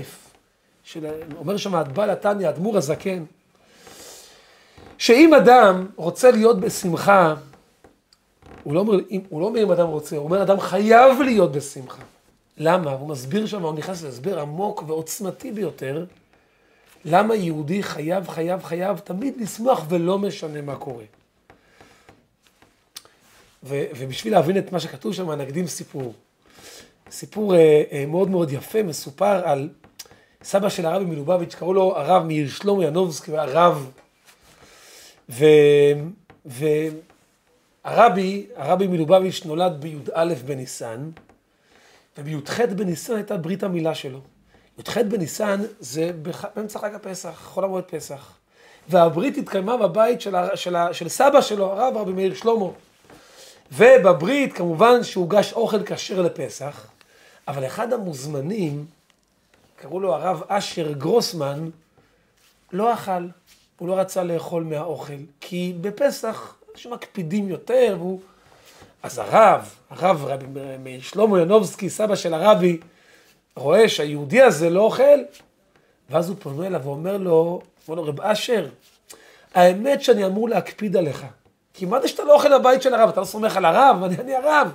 אומר 1.38 1.58
שם 1.58 1.84
בעל 1.94 2.10
התניא, 2.10 2.48
האדמו"ר 2.48 2.78
הזקן, 2.78 3.24
שאם 4.98 5.34
אדם 5.34 5.88
רוצה 5.96 6.32
להיות 6.32 6.60
בשמחה, 6.60 7.36
הוא 8.64 8.74
לא, 8.74 8.80
אומר, 8.80 8.98
הוא 9.30 9.42
לא 9.42 9.46
אומר 9.46 9.64
אם 9.64 9.72
אדם 9.72 9.88
רוצה, 9.88 10.16
הוא 10.16 10.26
אומר 10.26 10.44
אדם 10.44 10.60
חייב 10.60 11.22
להיות 11.22 11.52
בשמחה. 11.52 12.02
למה? 12.58 12.92
הוא 12.92 13.10
מסביר 13.10 13.46
שם, 13.46 13.62
הוא 13.62 13.74
נכנס 13.74 14.04
להסבר 14.04 14.40
עמוק 14.40 14.84
ועוצמתי 14.88 15.52
ביותר, 15.52 16.06
למה 17.06 17.36
יהודי 17.36 17.84
חייב, 17.84 18.28
חייב, 18.28 18.64
חייב 18.64 18.98
תמיד 18.98 19.34
לשמוח 19.38 19.86
ולא 19.90 20.20
משנה 20.20 20.62
מה 20.62 20.76
קורה. 20.76 21.04
ו, 23.64 23.84
ובשביל 23.98 24.34
להבין 24.34 24.58
את 24.58 24.72
מה 24.72 24.80
שכתוב 24.80 25.14
שם, 25.14 25.32
נקדים 25.32 25.68
סיפור. 25.68 26.14
סיפור 27.12 27.56
אה, 27.56 27.84
אה, 27.92 28.06
מאוד 28.06 28.30
מאוד 28.30 28.52
יפה, 28.52 28.84
מסופר 28.84 29.48
על 29.48 29.70
סבא 30.44 30.70
של 30.70 30.86
הרבי 30.86 31.06
מלובביץ', 31.06 31.56
קראו 31.56 31.74
לו 31.74 31.98
הרב 31.98 32.24
מאיר 32.24 32.50
שלמה 32.50 32.86
ינובסקי, 32.86 33.32
הוא 33.32 33.40
היה 33.40 33.50
רב. 33.50 33.92
ו, 35.30 35.46
והרבי, 37.90 38.48
הרבי 38.56 38.88
מלובביץ' 38.88 39.42
נולד 39.46 39.82
בי"א 39.82 40.34
בניסן, 40.46 41.10
ובי"ח 42.18 42.60
בניסן 42.76 43.16
הייתה 43.16 43.38
ברית 43.38 43.64
המילה 43.64 43.96
שלו. 43.96 44.20
י"ח 44.80 44.98
בניסן 44.98 45.62
זה 45.80 46.12
באמצע 46.56 46.80
חג 46.80 46.96
הפסח, 46.96 47.42
חול 47.44 47.64
המועד 47.64 47.84
פסח. 47.84 48.34
והברית 48.90 49.38
התקיימה 49.38 49.78
בבית 49.78 50.22
של, 50.22 50.36
הר... 50.36 50.56
של, 50.56 50.76
ה... 50.76 50.94
של 50.94 51.10
סבא 51.10 51.42
שלו, 51.42 51.66
הרב 51.66 51.98
רבי 51.98 52.12
מאיר 52.12 52.36
שלמה. 52.36 52.66
ובברית 53.72 54.54
כמובן 54.54 55.04
שהוגש 55.04 55.54
אוכל 55.54 55.84
כשר 55.86 56.22
לפסח, 56.22 56.88
אבל 57.48 57.66
אחד 57.66 57.94
המוזמנים, 57.94 58.86
קראו 59.76 60.00
לו 60.00 60.16
הרב 60.16 60.44
אשר 60.48 60.92
גרוסמן, 60.92 61.70
לא 62.72 62.94
אכל, 62.94 63.28
הוא 63.78 63.88
לא 63.88 64.00
רצה 64.00 64.24
לאכול 64.24 64.64
מהאוכל, 64.64 65.14
כי 65.42 65.74
בפסח 65.82 66.59
שמקפידים 66.80 67.50
יותר, 67.50 67.96
והוא... 68.00 68.20
אז 69.04 69.18
הרב, 69.18 69.76
הרב 69.90 70.26
רבי 70.26 70.46
מאיר 70.84 71.02
שלמה 71.02 71.42
ינובסקי, 71.42 71.90
סבא 71.90 72.16
של 72.16 72.34
הרבי, 72.34 72.80
רואה 73.56 73.90
שהיהודי 73.90 74.42
הזה 74.42 74.70
לא 74.70 74.82
אוכל, 74.82 75.20
ואז 76.10 76.30
הוא 76.30 76.38
פונה 76.40 76.68
אליו 76.68 76.82
ואומר 76.84 77.18
לו, 77.18 77.62
אומר 77.88 78.02
לו, 78.02 78.08
רב 78.08 78.22
אשר, 78.22 78.68
האמת 79.54 80.02
שאני 80.02 80.26
אמור 80.26 80.50
להקפיד 80.50 80.98
עליך. 80.98 81.26
כי 81.74 81.86
מה 81.86 82.02
זה 82.02 82.08
שאתה 82.08 82.24
לא 82.24 82.34
אוכל 82.34 82.60
בבית 82.60 82.82
של 82.82 82.94
הרב? 82.94 83.10
אתה 83.10 83.20
לא 83.20 83.26
סומך 83.26 83.58
על 83.58 83.66
הרב? 83.66 84.04
אני, 84.04 84.16
אני 84.18 84.36
הרב. 84.36 84.72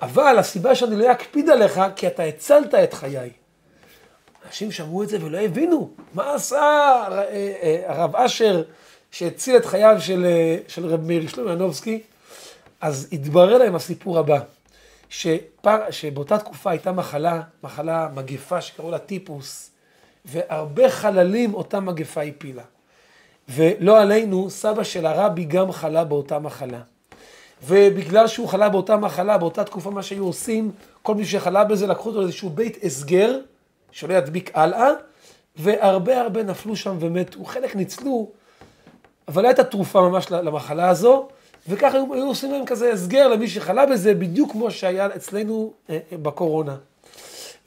אבל 0.00 0.38
הסיבה 0.38 0.74
שאני 0.74 0.96
לא 0.96 1.12
אקפיד 1.12 1.50
עליך, 1.50 1.80
כי 1.96 2.06
אתה 2.06 2.22
הצלת 2.22 2.74
את 2.74 2.94
חיי. 2.94 3.30
אנשים 4.46 4.72
שמעו 4.72 5.02
את 5.02 5.08
זה 5.08 5.18
ולא 5.24 5.38
הבינו. 5.38 5.90
מה 6.14 6.34
עשה 6.34 6.60
אה, 6.60 7.24
אה, 7.62 7.82
הרב 7.86 8.16
אשר 8.16 8.62
שהציל 9.14 9.56
את 9.56 9.64
חייו 9.64 9.96
של, 10.00 10.26
אה, 10.26 10.56
של 10.68 10.86
רב 10.86 11.00
מאיר 11.00 11.28
שלמה 11.28 11.52
ינובסקי? 11.52 12.00
אז 12.80 13.08
התברר 13.12 13.58
להם 13.58 13.74
הסיפור 13.74 14.18
הבא, 14.18 14.38
שפר, 15.08 15.90
שבאותה 15.90 16.38
תקופה 16.38 16.70
הייתה 16.70 16.92
מחלה, 16.92 17.42
מחלה, 17.62 18.08
מגפה 18.14 18.60
שקראו 18.60 18.90
לה 18.90 18.98
טיפוס, 18.98 19.70
והרבה 20.24 20.90
חללים 20.90 21.54
אותה 21.54 21.80
מגפה 21.80 22.22
הפילה. 22.22 22.62
ולא 23.48 24.00
עלינו, 24.00 24.50
סבא 24.50 24.84
של 24.84 25.06
הרבי 25.06 25.44
גם 25.44 25.72
חלה 25.72 26.04
באותה 26.04 26.38
מחלה. 26.38 26.80
ובגלל 27.66 28.26
שהוא 28.26 28.48
חלה 28.48 28.68
באותה 28.68 28.96
מחלה, 28.96 29.38
באותה 29.38 29.64
תקופה 29.64 29.90
מה 29.90 30.02
שהיו 30.02 30.26
עושים, 30.26 30.70
כל 31.02 31.14
מי 31.14 31.24
שחלה 31.24 31.64
בזה 31.64 31.86
לקחו 31.86 32.08
אותו 32.08 32.20
לאיזשהו 32.20 32.50
בית 32.50 32.84
הסגר, 32.84 33.38
שלא 33.92 34.14
ידביק 34.14 34.50
הלאה, 34.54 34.88
והרבה 35.56 36.20
הרבה 36.20 36.42
נפלו 36.42 36.76
שם 36.76 36.96
ומתו. 37.00 37.44
חלק 37.44 37.76
ניצלו, 37.76 38.30
אבל 39.28 39.42
לא 39.42 39.48
הייתה 39.48 39.64
תרופה 39.64 40.00
ממש 40.00 40.30
למחלה 40.30 40.88
הזו, 40.88 41.28
וככה 41.68 41.96
היו, 41.96 42.14
היו 42.14 42.26
עושים 42.26 42.52
להם 42.52 42.66
כזה 42.66 42.92
הסגר 42.92 43.28
למי 43.28 43.48
שחלה 43.48 43.86
בזה, 43.86 44.14
בדיוק 44.14 44.52
כמו 44.52 44.70
שהיה 44.70 45.06
אצלנו 45.16 45.72
אה, 45.90 45.98
אה, 46.12 46.18
בקורונה. 46.18 46.76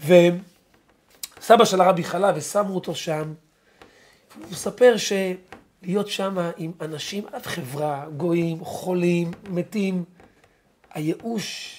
וסבא 0.05 1.65
של 1.65 1.81
הרבי 1.81 2.03
חלה 2.03 2.31
ושמו 2.35 2.75
אותו 2.75 2.95
שם. 2.95 3.33
הוא 4.35 4.45
מספר 4.51 4.95
שלהיות 4.97 6.07
שם 6.07 6.37
עם 6.57 6.71
אנשים, 6.81 7.23
עד 7.33 7.45
חברה, 7.45 8.05
גויים, 8.17 8.65
חולים, 8.65 9.31
מתים, 9.49 10.03
הייאוש 10.93 11.73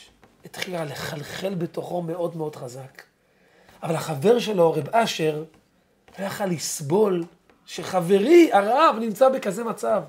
התחילה 0.45 0.85
לחלחל 0.85 1.55
בתוכו 1.55 2.03
מאוד 2.03 2.37
מאוד 2.37 2.57
חזק. 2.57 3.03
אבל 3.83 3.95
החבר 3.95 4.39
שלו, 4.39 4.73
רב 4.73 4.89
אשר, 4.91 5.45
לא 6.19 6.25
יכל 6.25 6.47
לסבול 6.47 7.25
שחברי 7.69 8.51
הרב 8.53 8.97
נמצא 9.01 9.29
בכזה 9.29 9.65
מצב. 9.65 10.03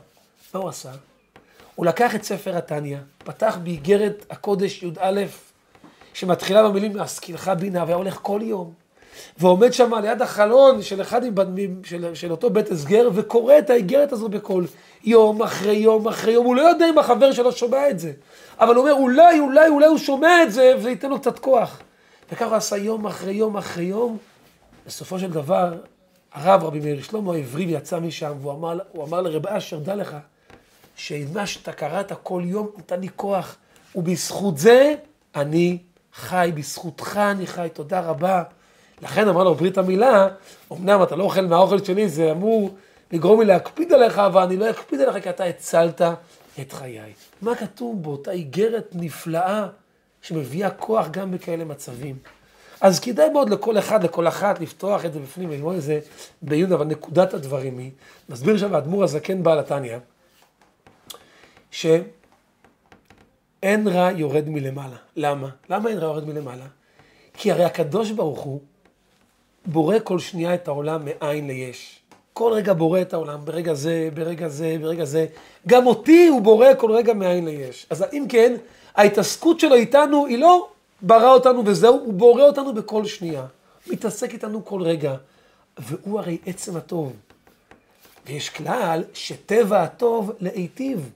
מה 0.54 0.60
הוא 0.60 0.70
עשה? 0.70 0.89
הוא 1.75 1.86
לקח 1.86 2.16
את 2.16 2.24
ספר 2.24 2.58
התניא, 2.58 2.98
פתח 3.18 3.58
באיגרת 3.63 4.25
הקודש 4.30 4.84
י"א, 4.84 5.22
שמתחילה 6.13 6.70
במילים 6.70 6.96
להשכילך 6.96 7.51
בינה, 7.60 7.84
והיה 7.84 7.96
הולך 7.96 8.20
כל 8.22 8.39
יום, 8.44 8.74
ועומד 9.38 9.74
שם 9.74 9.94
ליד 9.94 10.22
החלון 10.22 10.82
של 10.82 11.01
אחד 11.01 11.25
מבנים, 11.25 11.82
של, 11.84 12.16
של 12.16 12.32
אותו 12.32 12.50
בית 12.50 12.72
הסגר, 12.72 13.10
וקורא 13.13 13.58
את 13.60 13.70
האיגרת 13.70 14.12
הזו 14.12 14.30
בקול, 14.30 14.66
יום 15.04 15.42
אחרי 15.42 15.75
יום 15.75 16.08
אחרי 16.08 16.34
יום, 16.34 16.46
הוא 16.46 16.56
לא 16.56 16.62
יודע 16.62 16.89
אם 16.89 16.98
החבר 16.98 17.32
שלו 17.32 17.51
שומע 17.51 17.89
את 17.89 18.00
זה, 18.00 18.12
אבל 18.60 18.75
הוא 18.75 18.82
אומר, 18.82 18.94
אולי, 18.94 19.39
אולי, 19.39 19.68
אולי 19.68 19.88
הוא 19.88 19.98
שומע 19.98 20.44
את 20.44 20.51
זה, 20.51 20.74
וזה 20.78 20.89
ייתן 20.89 21.10
לו 21.10 21.20
קצת 21.20 21.39
כוח. 21.39 21.80
וככה 22.32 22.46
הוא 22.46 22.56
עשה 22.56 22.78
יום 22.78 23.06
אחרי 23.06 23.34
יום 23.34 23.58
אחרי 23.58 23.84
יום, 23.84 24.18
בסופו 24.88 25.20
של 25.20 25.32
דבר, 25.32 25.74
הרב 26.34 26.64
רבי 26.64 26.80
מאיר 26.80 27.04
שלמה 27.04 27.34
העברי 27.34 27.66
ויצא 27.66 28.00
משם, 28.00 28.34
והוא 28.42 28.54
אמר, 28.54 28.80
אמר 28.96 29.22
לרב 29.22 29.48
אשר, 29.48 29.80
דע 29.80 29.96
לך, 29.96 30.16
שמה 30.96 31.48
שאתה 31.48 31.72
קראת 31.72 32.12
כל 32.24 32.42
יום 32.46 32.70
נתן 32.78 33.00
לי 33.00 33.08
כוח, 33.16 33.56
ובזכות 33.96 34.58
זה 34.58 34.96
אני 35.36 35.78
חי, 36.14 36.52
בזכותך 36.56 37.20
אני 37.32 37.48
חי, 37.48 37.68
תודה 37.74 38.00
רבה. 38.00 38.44
לכן 39.02 39.28
אמר 39.28 39.44
לו 39.44 39.56
ברית 39.56 39.78
המילה, 39.78 40.28
אמנם 40.72 41.04
אתה 41.04 41.16
לא 41.16 41.24
אוכל 41.24 41.42
מהאוכל 41.42 41.84
שלי, 41.84 42.10
זה 42.10 42.32
אמור 42.32 42.76
לגרום 43.12 43.40
לי 43.40 43.46
להקפיד 43.46 43.94
עליך, 43.94 44.20
אבל 44.20 44.42
אני 44.42 44.58
לא 44.58 44.70
אקפיד 44.70 45.02
עליך 45.02 45.24
כי 45.24 45.30
אתה 45.30 45.44
הצלת 45.44 46.02
את 46.62 46.74
חיי. 46.74 47.14
מה 47.42 47.56
כתוב 47.56 48.04
באותה 48.04 48.32
איגרת 48.32 48.90
נפלאה 48.94 49.68
שמביאה 50.22 50.70
כוח 50.70 51.08
גם 51.12 51.32
בכאלה 51.32 51.66
מצבים? 51.66 52.16
אז 52.82 53.00
כדאי 53.00 53.30
מאוד 53.30 53.50
לכל 53.50 53.78
אחד, 53.78 54.04
לכל 54.04 54.28
אחת, 54.28 54.60
לפתוח 54.60 55.06
את 55.06 55.14
זה 55.14 55.20
בפנים, 55.20 55.52
ללמוד 55.52 55.76
את 55.76 55.82
זה 55.82 56.00
בעיון, 56.42 56.74
אבל 56.74 56.86
נקודת 56.86 57.34
הדברים 57.34 57.78
היא, 57.78 57.92
מסביר 58.30 58.58
שם 58.58 58.76
האדמו"ר 58.76 59.04
הזקן 59.04 59.44
בעל 59.44 59.60
התניא, 59.60 59.98
שאין 61.72 61.98
רע 63.88 64.12
יורד 64.16 64.50
מלמעלה. 64.50 64.98
למה? 65.16 65.50
למה 65.70 65.90
אין 65.90 65.98
רע 65.98 66.06
יורד 66.06 66.28
מלמעלה? 66.28 66.65
כי 67.34 67.52
הרי 67.52 67.63
הקדוש 67.63 68.12
ברוך 68.12 68.39
הוא 68.39 68.62
בורא 69.65 69.96
כל 70.04 70.20
שנייה 70.20 70.54
את 70.54 70.68
העולם 70.68 71.06
מאין 71.06 71.48
ליש. 71.48 72.00
כל 72.34 72.52
רגע 72.54 72.74
בורא 72.74 73.02
את 73.02 73.13
העולם, 73.13 73.39
ברגע 73.46 73.74
זה, 73.74 74.10
ברגע 74.13 74.48
זה, 74.48 74.78
ברגע 74.82 75.06
זה. 75.06 75.26
גם 75.68 75.88
אותי 75.88 76.28
הוא 76.28 76.42
בורא 76.42 76.68
כל 76.78 76.92
רגע 76.92 77.13
מאין 77.13 77.46
ליש. 77.46 77.88
אז 77.89 78.06
אם 78.13 78.26
כן, 78.30 78.56
ההתעסקות 78.96 79.60
שלו 79.60 79.76
איתנו 79.76 80.26
היא 80.26 80.38
לא 80.38 80.70
ברא 81.02 81.34
אותנו 81.34 81.66
וזהו, 81.66 82.00
הוא 82.00 82.14
בורא 82.14 82.44
אותנו 82.44 82.74
בכל 82.74 83.06
שנייה. 83.06 83.46
מתעסק 83.88 84.34
איתנו 84.34 84.66
כל 84.66 84.82
רגע. 84.82 85.16
והוא 85.78 86.20
הרי 86.20 86.38
עצם 86.46 86.78
הטוב. 86.78 87.14
ויש 88.26 88.50
כלל 88.50 89.04
שטבע 89.14 89.84
הטוב 89.84 90.32
להיטיב. 90.40 91.10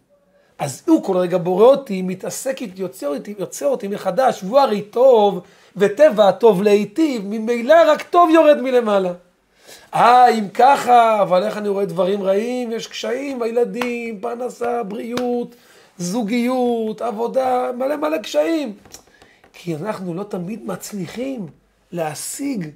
אז 0.60 0.84
הוא 0.88 1.04
כל 1.04 1.18
רגע 1.18 1.38
בורא 1.38 1.66
אותי, 1.66 2.02
מתעסק 2.02 2.62
איתי, 2.62 2.82
יוצר 2.82 3.08
אותי, 3.08 3.36
יוצר 3.40 3.66
אותי 3.66 3.88
מחדש, 3.88 4.44
והוא 4.44 4.60
הרי 4.60 4.82
טוב, 4.82 5.42
וטבע 5.78 6.30
הטוב 6.30 6.64
להיטיב, 6.64 7.22
ממילא 7.26 7.76
רק 7.88 8.02
טוב 8.02 8.30
יורד 8.30 8.62
מלמעלה. 8.62 9.14
אה, 9.94 10.30
אם 10.30 10.50
ככה, 10.54 11.22
אבל 11.22 11.44
איך 11.44 11.58
אני 11.58 11.70
רואה 11.70 11.86
דברים 11.86 12.24
רעים? 12.24 12.72
יש 12.72 12.88
קשיים, 12.88 13.42
הילדים, 13.42 14.20
פרנסה, 14.22 14.84
בריאות, 14.84 15.56
זוגיות, 15.98 17.02
עבודה, 17.02 17.72
מלא 17.78 17.96
מלא 17.96 18.18
קשיים. 18.18 18.74
כי 19.54 19.76
אנחנו 19.76 20.14
לא 20.14 20.24
תמיד 20.24 20.66
מצליחים 20.66 21.48
להשיג, 21.92 22.70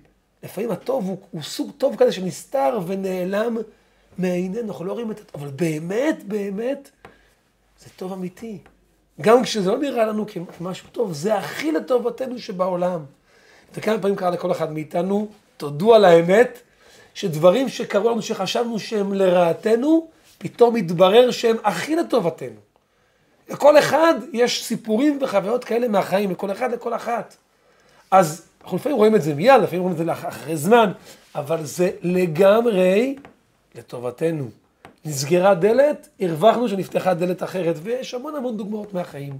לפעמים 0.44 0.72
הטוב 0.72 1.08
הוא, 1.08 1.18
הוא 1.32 1.42
סוג 1.42 1.72
טוב 1.78 1.96
כזה 1.98 2.12
שנסתר 2.12 2.80
ונעלם 2.88 3.58
מעינינו, 4.18 4.68
אנחנו 4.68 4.86
לא 4.86 4.94
רואים 4.94 5.12
את 5.12 5.18
זה, 5.18 5.24
אבל 5.36 5.48
באמת, 5.48 6.24
באמת, 6.28 6.90
זה 7.80 7.90
טוב 7.96 8.14
אמיתי. 8.14 8.58
גם 9.22 9.44
כשזה 9.44 9.72
לא 9.72 9.78
נראה 9.78 10.06
לנו 10.06 10.26
כמשהו 10.58 10.88
טוב, 10.92 11.14
זה 11.14 11.36
הכי 11.36 11.72
לטובתנו 11.72 12.40
שבעולם. 12.40 13.06
וכמה 13.74 14.00
פעמים 14.00 14.16
קרה 14.16 14.30
לכל 14.30 14.52
אחד 14.52 14.72
מאיתנו, 14.72 15.28
תודו 15.58 15.96
על 15.96 16.06
האמת, 16.06 16.60
שדברים 17.14 17.70
שקרו 17.70 18.10
לנו 18.10 18.22
שחשבנו 18.22 18.80
שהם 18.80 19.14
לרעתנו, 19.14 20.08
פתאום 20.38 20.76
התברר 20.76 21.32
שהם 21.32 21.58
הכי 21.64 21.96
לטובתנו. 21.96 22.67
לכל 23.50 23.80
אחד 23.80 24.14
יש 24.34 24.64
סיפורים 24.66 25.20
וחוויות 25.22 25.64
כאלה 25.64 25.88
מהחיים, 25.88 26.32
לכל 26.32 26.52
אחד, 26.52 26.72
לכל 26.72 26.94
אחת. 26.94 27.36
אז 28.12 28.46
אנחנו 28.64 28.78
לפעמים 28.78 28.98
רואים 28.98 29.16
את 29.16 29.22
זה 29.22 29.36
מיד, 29.36 29.62
לפעמים 29.62 29.82
רואים 29.82 30.02
את 30.02 30.06
זה 30.06 30.14
אחרי 30.14 30.58
זמן, 30.58 30.92
אבל 31.36 31.66
זה 31.66 31.90
לגמרי 32.02 33.16
לטובתנו. 33.76 34.50
נסגרה 35.06 35.56
דלת, 35.56 36.10
הרווחנו 36.20 36.70
שנפתחה 36.70 37.14
דלת 37.14 37.44
אחרת, 37.44 37.76
ויש 37.84 38.14
המון 38.14 38.36
המון 38.36 38.58
דוגמאות 38.58 38.94
מהחיים. 38.94 39.38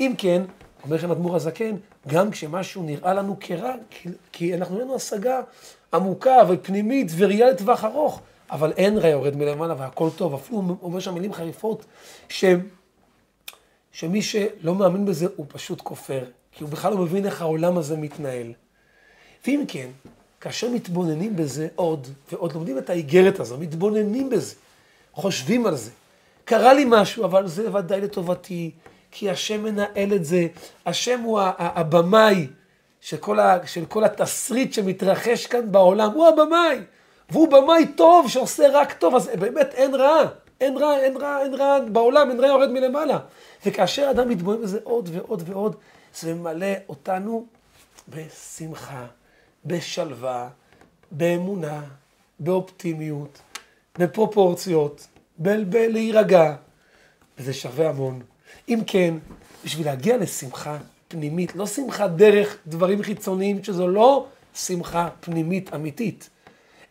אם 0.00 0.14
כן, 0.18 0.42
אומר 0.84 0.98
שם 0.98 1.10
אדמו"ר 1.10 1.36
הזקן, 1.36 1.76
גם 2.08 2.30
כשמשהו 2.30 2.82
נראה 2.82 3.14
לנו 3.14 3.36
כרע, 3.40 3.74
כי, 3.90 4.08
כי 4.32 4.54
אנחנו 4.54 4.76
אין 4.76 4.84
לנו 4.84 4.96
השגה 4.96 5.40
עמוקה 5.94 6.36
ופנימית 6.48 7.12
וראייה 7.16 7.50
לטווח 7.50 7.84
ארוך, 7.84 8.20
אבל 8.50 8.72
אין 8.76 8.98
רע 8.98 9.08
יורד 9.08 9.36
מלמעלה 9.36 9.74
והכל 9.78 10.08
טוב. 10.16 10.34
אפילו 10.34 10.58
הוא 10.58 10.76
אומר 10.82 11.00
שם 11.00 11.14
מילים 11.14 11.32
חריפות, 11.32 11.84
ש, 12.28 12.44
שמי 13.92 14.22
שלא 14.22 14.74
מאמין 14.74 15.06
בזה 15.06 15.26
הוא 15.36 15.46
פשוט 15.48 15.80
כופר, 15.80 16.24
כי 16.52 16.64
הוא 16.64 16.70
בכלל 16.70 16.92
לא 16.92 16.98
מבין 16.98 17.26
איך 17.26 17.42
העולם 17.42 17.78
הזה 17.78 17.96
מתנהל. 17.96 18.52
ואם 19.46 19.64
כן, 19.68 19.88
כאשר 20.40 20.70
מתבוננים 20.70 21.36
בזה 21.36 21.68
עוד 21.74 22.06
ועוד, 22.32 22.52
לומדים 22.52 22.78
את 22.78 22.90
האיגרת 22.90 23.40
הזו, 23.40 23.58
מתבוננים 23.58 24.30
בזה. 24.30 24.54
חושבים 25.12 25.66
על 25.66 25.76
זה. 25.76 25.90
קרה 26.44 26.74
לי 26.74 26.84
משהו, 26.88 27.24
אבל 27.24 27.48
זה 27.48 27.74
ודאי 27.74 28.00
לטובתי, 28.00 28.70
כי 29.10 29.30
השם 29.30 29.62
מנהל 29.62 30.14
את 30.14 30.24
זה. 30.24 30.46
השם 30.86 31.20
הוא 31.20 31.40
הבמאי 31.58 32.46
של 33.00 33.16
כל, 33.16 33.40
ה, 33.40 33.66
של 33.66 33.84
כל 33.84 34.04
התסריט 34.04 34.72
שמתרחש 34.72 35.46
כאן 35.46 35.72
בעולם, 35.72 36.10
הוא 36.10 36.28
הבמאי. 36.28 36.78
והוא 37.30 37.48
במאי 37.48 37.86
טוב 37.86 38.28
שעושה 38.28 38.66
רק 38.72 38.92
טוב, 38.92 39.14
אז 39.14 39.30
באמת 39.38 39.74
אין 39.74 39.94
רע. 39.94 40.22
אין 40.60 40.76
רע, 40.76 40.98
אין 40.98 41.16
רע, 41.16 41.42
אין 41.42 41.54
רע 41.54 41.80
בעולם, 41.92 42.30
אין 42.30 42.40
רע 42.40 42.46
יורד 42.46 42.70
מלמעלה. 42.70 43.18
וכאשר 43.66 44.10
אדם 44.10 44.28
מתבונן 44.28 44.62
בזה 44.62 44.78
עוד 44.84 45.08
ועוד 45.12 45.42
ועוד, 45.46 45.76
זה 46.14 46.34
ממלא 46.34 46.66
אותנו 46.88 47.46
בשמחה, 48.08 49.06
בשלווה, 49.64 50.48
באמונה, 51.10 51.82
באופטימיות. 52.38 53.40
בפרופורציות, 53.98 55.06
בלהירגע, 55.38 56.54
וזה 57.38 57.52
שווה 57.52 57.88
המון. 57.88 58.22
אם 58.68 58.80
כן, 58.86 59.14
בשביל 59.64 59.86
להגיע 59.86 60.16
לשמחה 60.16 60.78
פנימית, 61.08 61.56
לא 61.56 61.66
שמחה 61.66 62.08
דרך 62.08 62.56
דברים 62.66 63.02
חיצוניים, 63.02 63.64
שזו 63.64 63.88
לא 63.88 64.26
שמחה 64.54 65.08
פנימית 65.20 65.74
אמיתית, 65.74 66.30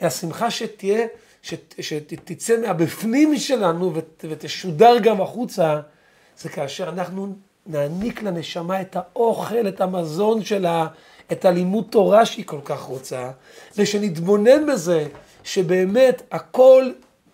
אלא 0.01 0.09
שמחה 0.09 0.51
שתהיה, 0.51 0.99
שת, 1.07 1.13
שתצא 1.79 2.61
מהבפנים 2.61 3.37
שלנו 3.37 3.95
ות, 3.95 4.25
ותשודר 4.29 4.97
גם 4.99 5.21
החוצה, 5.21 5.79
זה 6.39 6.49
כאשר 6.49 6.89
אנחנו 6.89 7.33
נעניק 7.67 8.23
לנשמה 8.23 8.81
את 8.81 8.95
האוכל, 8.95 9.67
את 9.67 9.81
המזון 9.81 10.43
שלה, 10.43 10.87
את 11.31 11.45
הלימוד 11.45 11.85
תורה 11.89 12.25
שהיא 12.25 12.45
כל 12.45 12.59
כך 12.65 12.81
רוצה, 12.81 13.31
ושנתבונן 13.77 14.65
בזה 14.65 15.07
שבאמת 15.43 16.21
הכל 16.31 16.91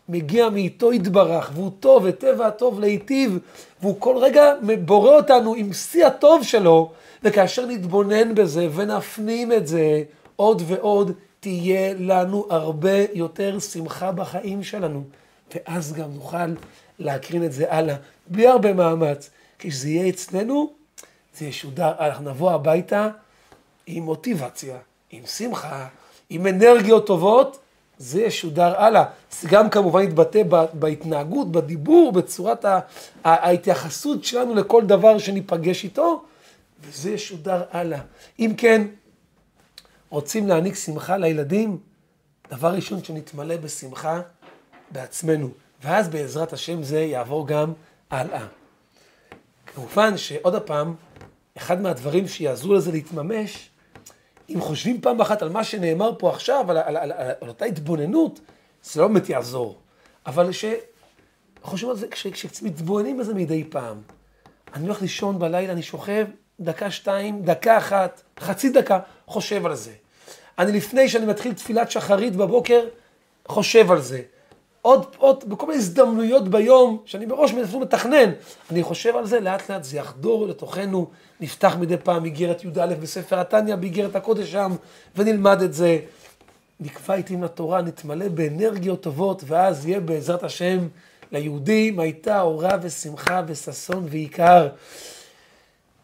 מגיע 0.09 0.49
מאיתו 0.49 0.93
יתברך, 0.93 1.51
והוא 1.53 1.71
טוב, 1.79 2.03
וטבע 2.05 2.47
הטוב 2.47 2.79
להיטיב, 2.79 3.39
והוא 3.81 3.95
כל 3.99 4.17
רגע 4.17 4.53
בורא 4.85 5.15
אותנו 5.15 5.55
עם 5.55 5.73
שיא 5.73 6.05
הטוב 6.05 6.43
שלו, 6.43 6.91
וכאשר 7.23 7.65
נתבונן 7.65 8.35
בזה 8.35 8.67
ונפנים 8.75 9.51
את 9.51 9.67
זה 9.67 10.03
עוד 10.35 10.61
ועוד, 10.67 11.11
תהיה 11.45 11.93
לנו 11.99 12.45
הרבה 12.49 13.03
יותר 13.13 13.59
שמחה 13.59 14.11
בחיים 14.11 14.63
שלנו, 14.63 15.03
ואז 15.55 15.93
גם 15.93 16.13
נוכל 16.13 16.53
להקרין 16.99 17.45
את 17.45 17.53
זה 17.53 17.73
הלאה, 17.73 17.95
בלי 18.27 18.47
הרבה 18.47 18.73
מאמץ. 18.73 19.29
כשזה 19.59 19.89
יהיה 19.89 20.09
אצלנו, 20.09 20.73
זה 21.37 21.45
ישודר, 21.45 21.91
אנחנו 21.99 22.29
נבוא 22.29 22.51
הביתה 22.51 23.09
עם 23.87 24.03
מוטיבציה, 24.03 24.77
עם 25.11 25.25
שמחה, 25.25 25.87
עם 26.29 26.47
אנרגיות 26.47 27.07
טובות, 27.07 27.59
זה 27.97 28.21
ישודר 28.21 28.81
הלאה. 28.81 29.03
זה 29.41 29.47
גם 29.51 29.69
כמובן 29.69 30.03
יתבטא 30.03 30.41
בהתנהגות, 30.73 31.51
בדיבור, 31.51 32.11
בצורת 32.11 32.65
ההתייחסות 33.23 34.23
שלנו 34.23 34.55
לכל 34.55 34.85
דבר 34.85 35.17
שניפגש 35.17 35.83
איתו, 35.83 36.23
וזה 36.81 37.11
ישודר 37.11 37.63
הלאה. 37.71 37.99
אם 38.39 38.53
כן, 38.57 38.87
רוצים 40.15 40.47
להעניק 40.47 40.75
שמחה 40.75 41.17
לילדים, 41.17 41.77
דבר 42.49 42.73
ראשון 42.73 43.03
שנתמלא 43.03 43.57
בשמחה 43.57 44.21
בעצמנו, 44.91 45.49
ואז 45.83 46.09
בעזרת 46.09 46.53
השם 46.53 46.83
זה 46.83 46.99
יעבור 46.99 47.47
גם 47.47 47.73
הלאה. 48.11 48.45
כמובן 49.65 50.17
שעוד 50.17 50.61
פעם, 50.61 50.95
אחד 51.57 51.81
מהדברים 51.81 52.27
שיעזרו 52.27 52.73
לזה 52.73 52.91
להתממש, 52.91 53.69
אם 54.49 54.61
חושבים 54.61 55.01
פעם 55.01 55.21
אחת 55.21 55.41
על 55.41 55.49
מה 55.49 55.63
שנאמר 55.63 56.11
פה 56.19 56.29
עכשיו, 56.29 56.71
על, 56.71 56.77
על, 56.77 56.97
על, 56.97 57.11
על, 57.11 57.31
על 57.41 57.49
אותה 57.49 57.65
התבוננות, 57.65 58.39
זה 58.83 59.01
לא 59.01 59.07
באמת 59.07 59.29
יעזור. 59.29 59.79
אבל 60.25 60.49
כשחושבים 60.51 61.89
על 61.89 61.95
זה, 61.95 62.07
כשמתבוננים 62.31 63.17
בזה 63.17 63.33
מדי 63.33 63.63
פעם, 63.63 64.01
אני 64.73 64.85
הולך 64.85 65.01
לישון 65.01 65.39
בלילה, 65.39 65.73
אני 65.73 65.83
שוכב 65.83 66.25
דקה, 66.59 66.91
שתיים, 66.91 67.41
דקה 67.41 67.77
אחת, 67.77 68.21
חצי 68.39 68.69
דקה, 68.69 68.99
חושב 69.25 69.65
על 69.65 69.75
זה. 69.75 69.91
אני 70.59 70.71
לפני 70.71 71.09
שאני 71.09 71.25
מתחיל 71.25 71.53
תפילת 71.53 71.91
שחרית 71.91 72.35
בבוקר, 72.35 72.85
חושב 73.47 73.91
על 73.91 74.01
זה. 74.01 74.21
עוד, 74.81 75.05
עוד, 75.17 75.49
בכל 75.49 75.67
מיני 75.67 75.79
הזדמנויות 75.79 76.47
ביום, 76.47 76.97
שאני 77.05 77.25
בראש 77.25 77.53
אפילו 77.53 77.79
מתכנן, 77.79 78.31
אני 78.71 78.83
חושב 78.83 79.15
על 79.15 79.25
זה, 79.25 79.39
לאט 79.39 79.71
לאט 79.71 79.83
זה 79.83 79.97
יחדור 79.97 80.47
לתוכנו, 80.47 81.09
נפתח 81.39 81.75
מדי 81.79 81.97
פעם 81.97 82.25
איגרת 82.25 82.63
י"א 82.63 82.85
בספר 83.01 83.39
התניא, 83.39 83.75
באיגרת 83.75 84.15
הקודש 84.15 84.51
שם, 84.51 84.75
ונלמד 85.15 85.61
את 85.61 85.73
זה. 85.73 85.99
נקבע 86.79 87.15
איתי 87.15 87.33
עם 87.33 87.43
התורה, 87.43 87.81
נתמלא 87.81 88.27
באנרגיות 88.27 89.01
טובות, 89.01 89.43
ואז 89.47 89.87
יהיה 89.87 89.99
בעזרת 89.99 90.43
השם 90.43 90.87
ליהודים, 91.31 91.99
הייתה 91.99 92.41
אורה 92.41 92.77
ושמחה 92.81 93.41
וששון 93.47 94.05
ועיקר. 94.09 94.67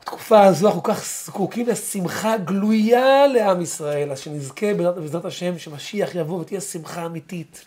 בתקופה 0.01 0.45
הזו 0.45 0.67
אנחנו 0.67 0.83
כך 0.83 1.05
זקוקים 1.25 1.67
לשמחה 1.67 2.37
גלויה 2.37 3.27
לעם 3.27 3.61
ישראל, 3.61 4.11
אז 4.11 4.19
שנזכה 4.19 4.73
בעזרת 4.73 5.25
השם 5.25 5.57
שמשיח 5.57 6.15
יבוא 6.15 6.39
ותהיה 6.39 6.61
שמחה 6.61 7.05
אמיתית. 7.05 7.65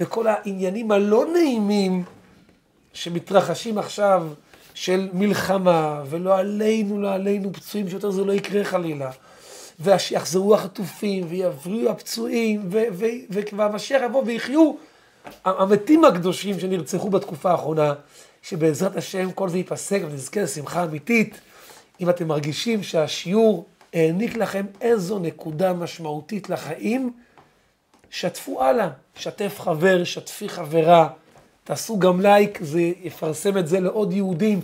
וכל 0.00 0.26
העניינים 0.26 0.92
הלא 0.92 1.24
נעימים 1.32 2.04
שמתרחשים 2.92 3.78
עכשיו 3.78 4.26
של 4.74 5.08
מלחמה, 5.12 6.02
ולא 6.10 6.38
עלינו, 6.38 7.00
לא 7.00 7.12
עלינו 7.12 7.52
פצועים, 7.52 7.88
שיותר 7.88 8.10
זה 8.10 8.24
לא 8.24 8.32
יקרה 8.32 8.64
חלילה. 8.64 9.10
ושיחזרו 9.80 10.54
החטופים, 10.54 11.26
ויבריאו 11.28 11.90
הפצועים, 11.90 12.70
והמשיח 13.52 14.02
יבוא 14.04 14.22
ויחיו 14.26 14.72
המתים 15.44 16.04
הקדושים 16.04 16.60
שנרצחו 16.60 17.10
בתקופה 17.10 17.50
האחרונה, 17.50 17.94
שבעזרת 18.42 18.96
השם 18.96 19.32
כל 19.32 19.48
זה 19.48 19.56
ייפסק 19.56 20.02
ונזכה 20.10 20.40
לשמחה 20.40 20.84
אמיתית. 20.84 21.40
אם 22.00 22.10
אתם 22.10 22.28
מרגישים 22.28 22.82
שהשיעור 22.82 23.66
העניק 23.94 24.36
לכם 24.36 24.66
איזו 24.80 25.18
נקודה 25.18 25.72
משמעותית 25.72 26.50
לחיים, 26.50 27.12
שתפו 28.10 28.62
הלאה, 28.62 28.88
שתף 29.14 29.60
חבר, 29.60 30.04
שתפי 30.04 30.48
חברה, 30.48 31.08
תעשו 31.64 31.98
גם 31.98 32.20
לייק, 32.20 32.58
זה 32.62 32.80
יפרסם 32.80 33.58
את 33.58 33.68
זה 33.68 33.80
לעוד 33.80 34.12
יהודים, 34.12 34.60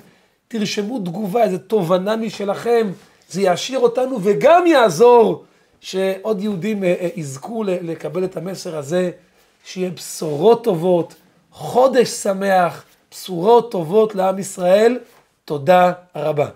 תרשמו 0.49 0.99
תגובה, 0.99 1.45
איזו 1.45 1.59
תובנה 1.59 2.17
משלכם, 2.17 2.93
זה 3.29 3.43
יעשיר 3.43 3.79
אותנו 3.79 4.19
וגם 4.23 4.67
יעזור 4.67 5.45
שעוד 5.81 6.41
יהודים 6.41 6.85
אה, 6.85 6.95
אה, 7.01 7.09
יזכו 7.17 7.65
לקבל 7.65 8.25
את 8.25 8.37
המסר 8.37 8.77
הזה, 8.77 9.11
שיהיה 9.65 9.91
בשורות 9.91 10.65
טובות, 10.65 11.15
חודש 11.51 12.09
שמח, 12.09 12.85
בשורות 13.11 13.71
טובות 13.71 14.15
לעם 14.15 14.39
ישראל, 14.39 14.99
תודה 15.45 15.93
רבה. 16.17 16.49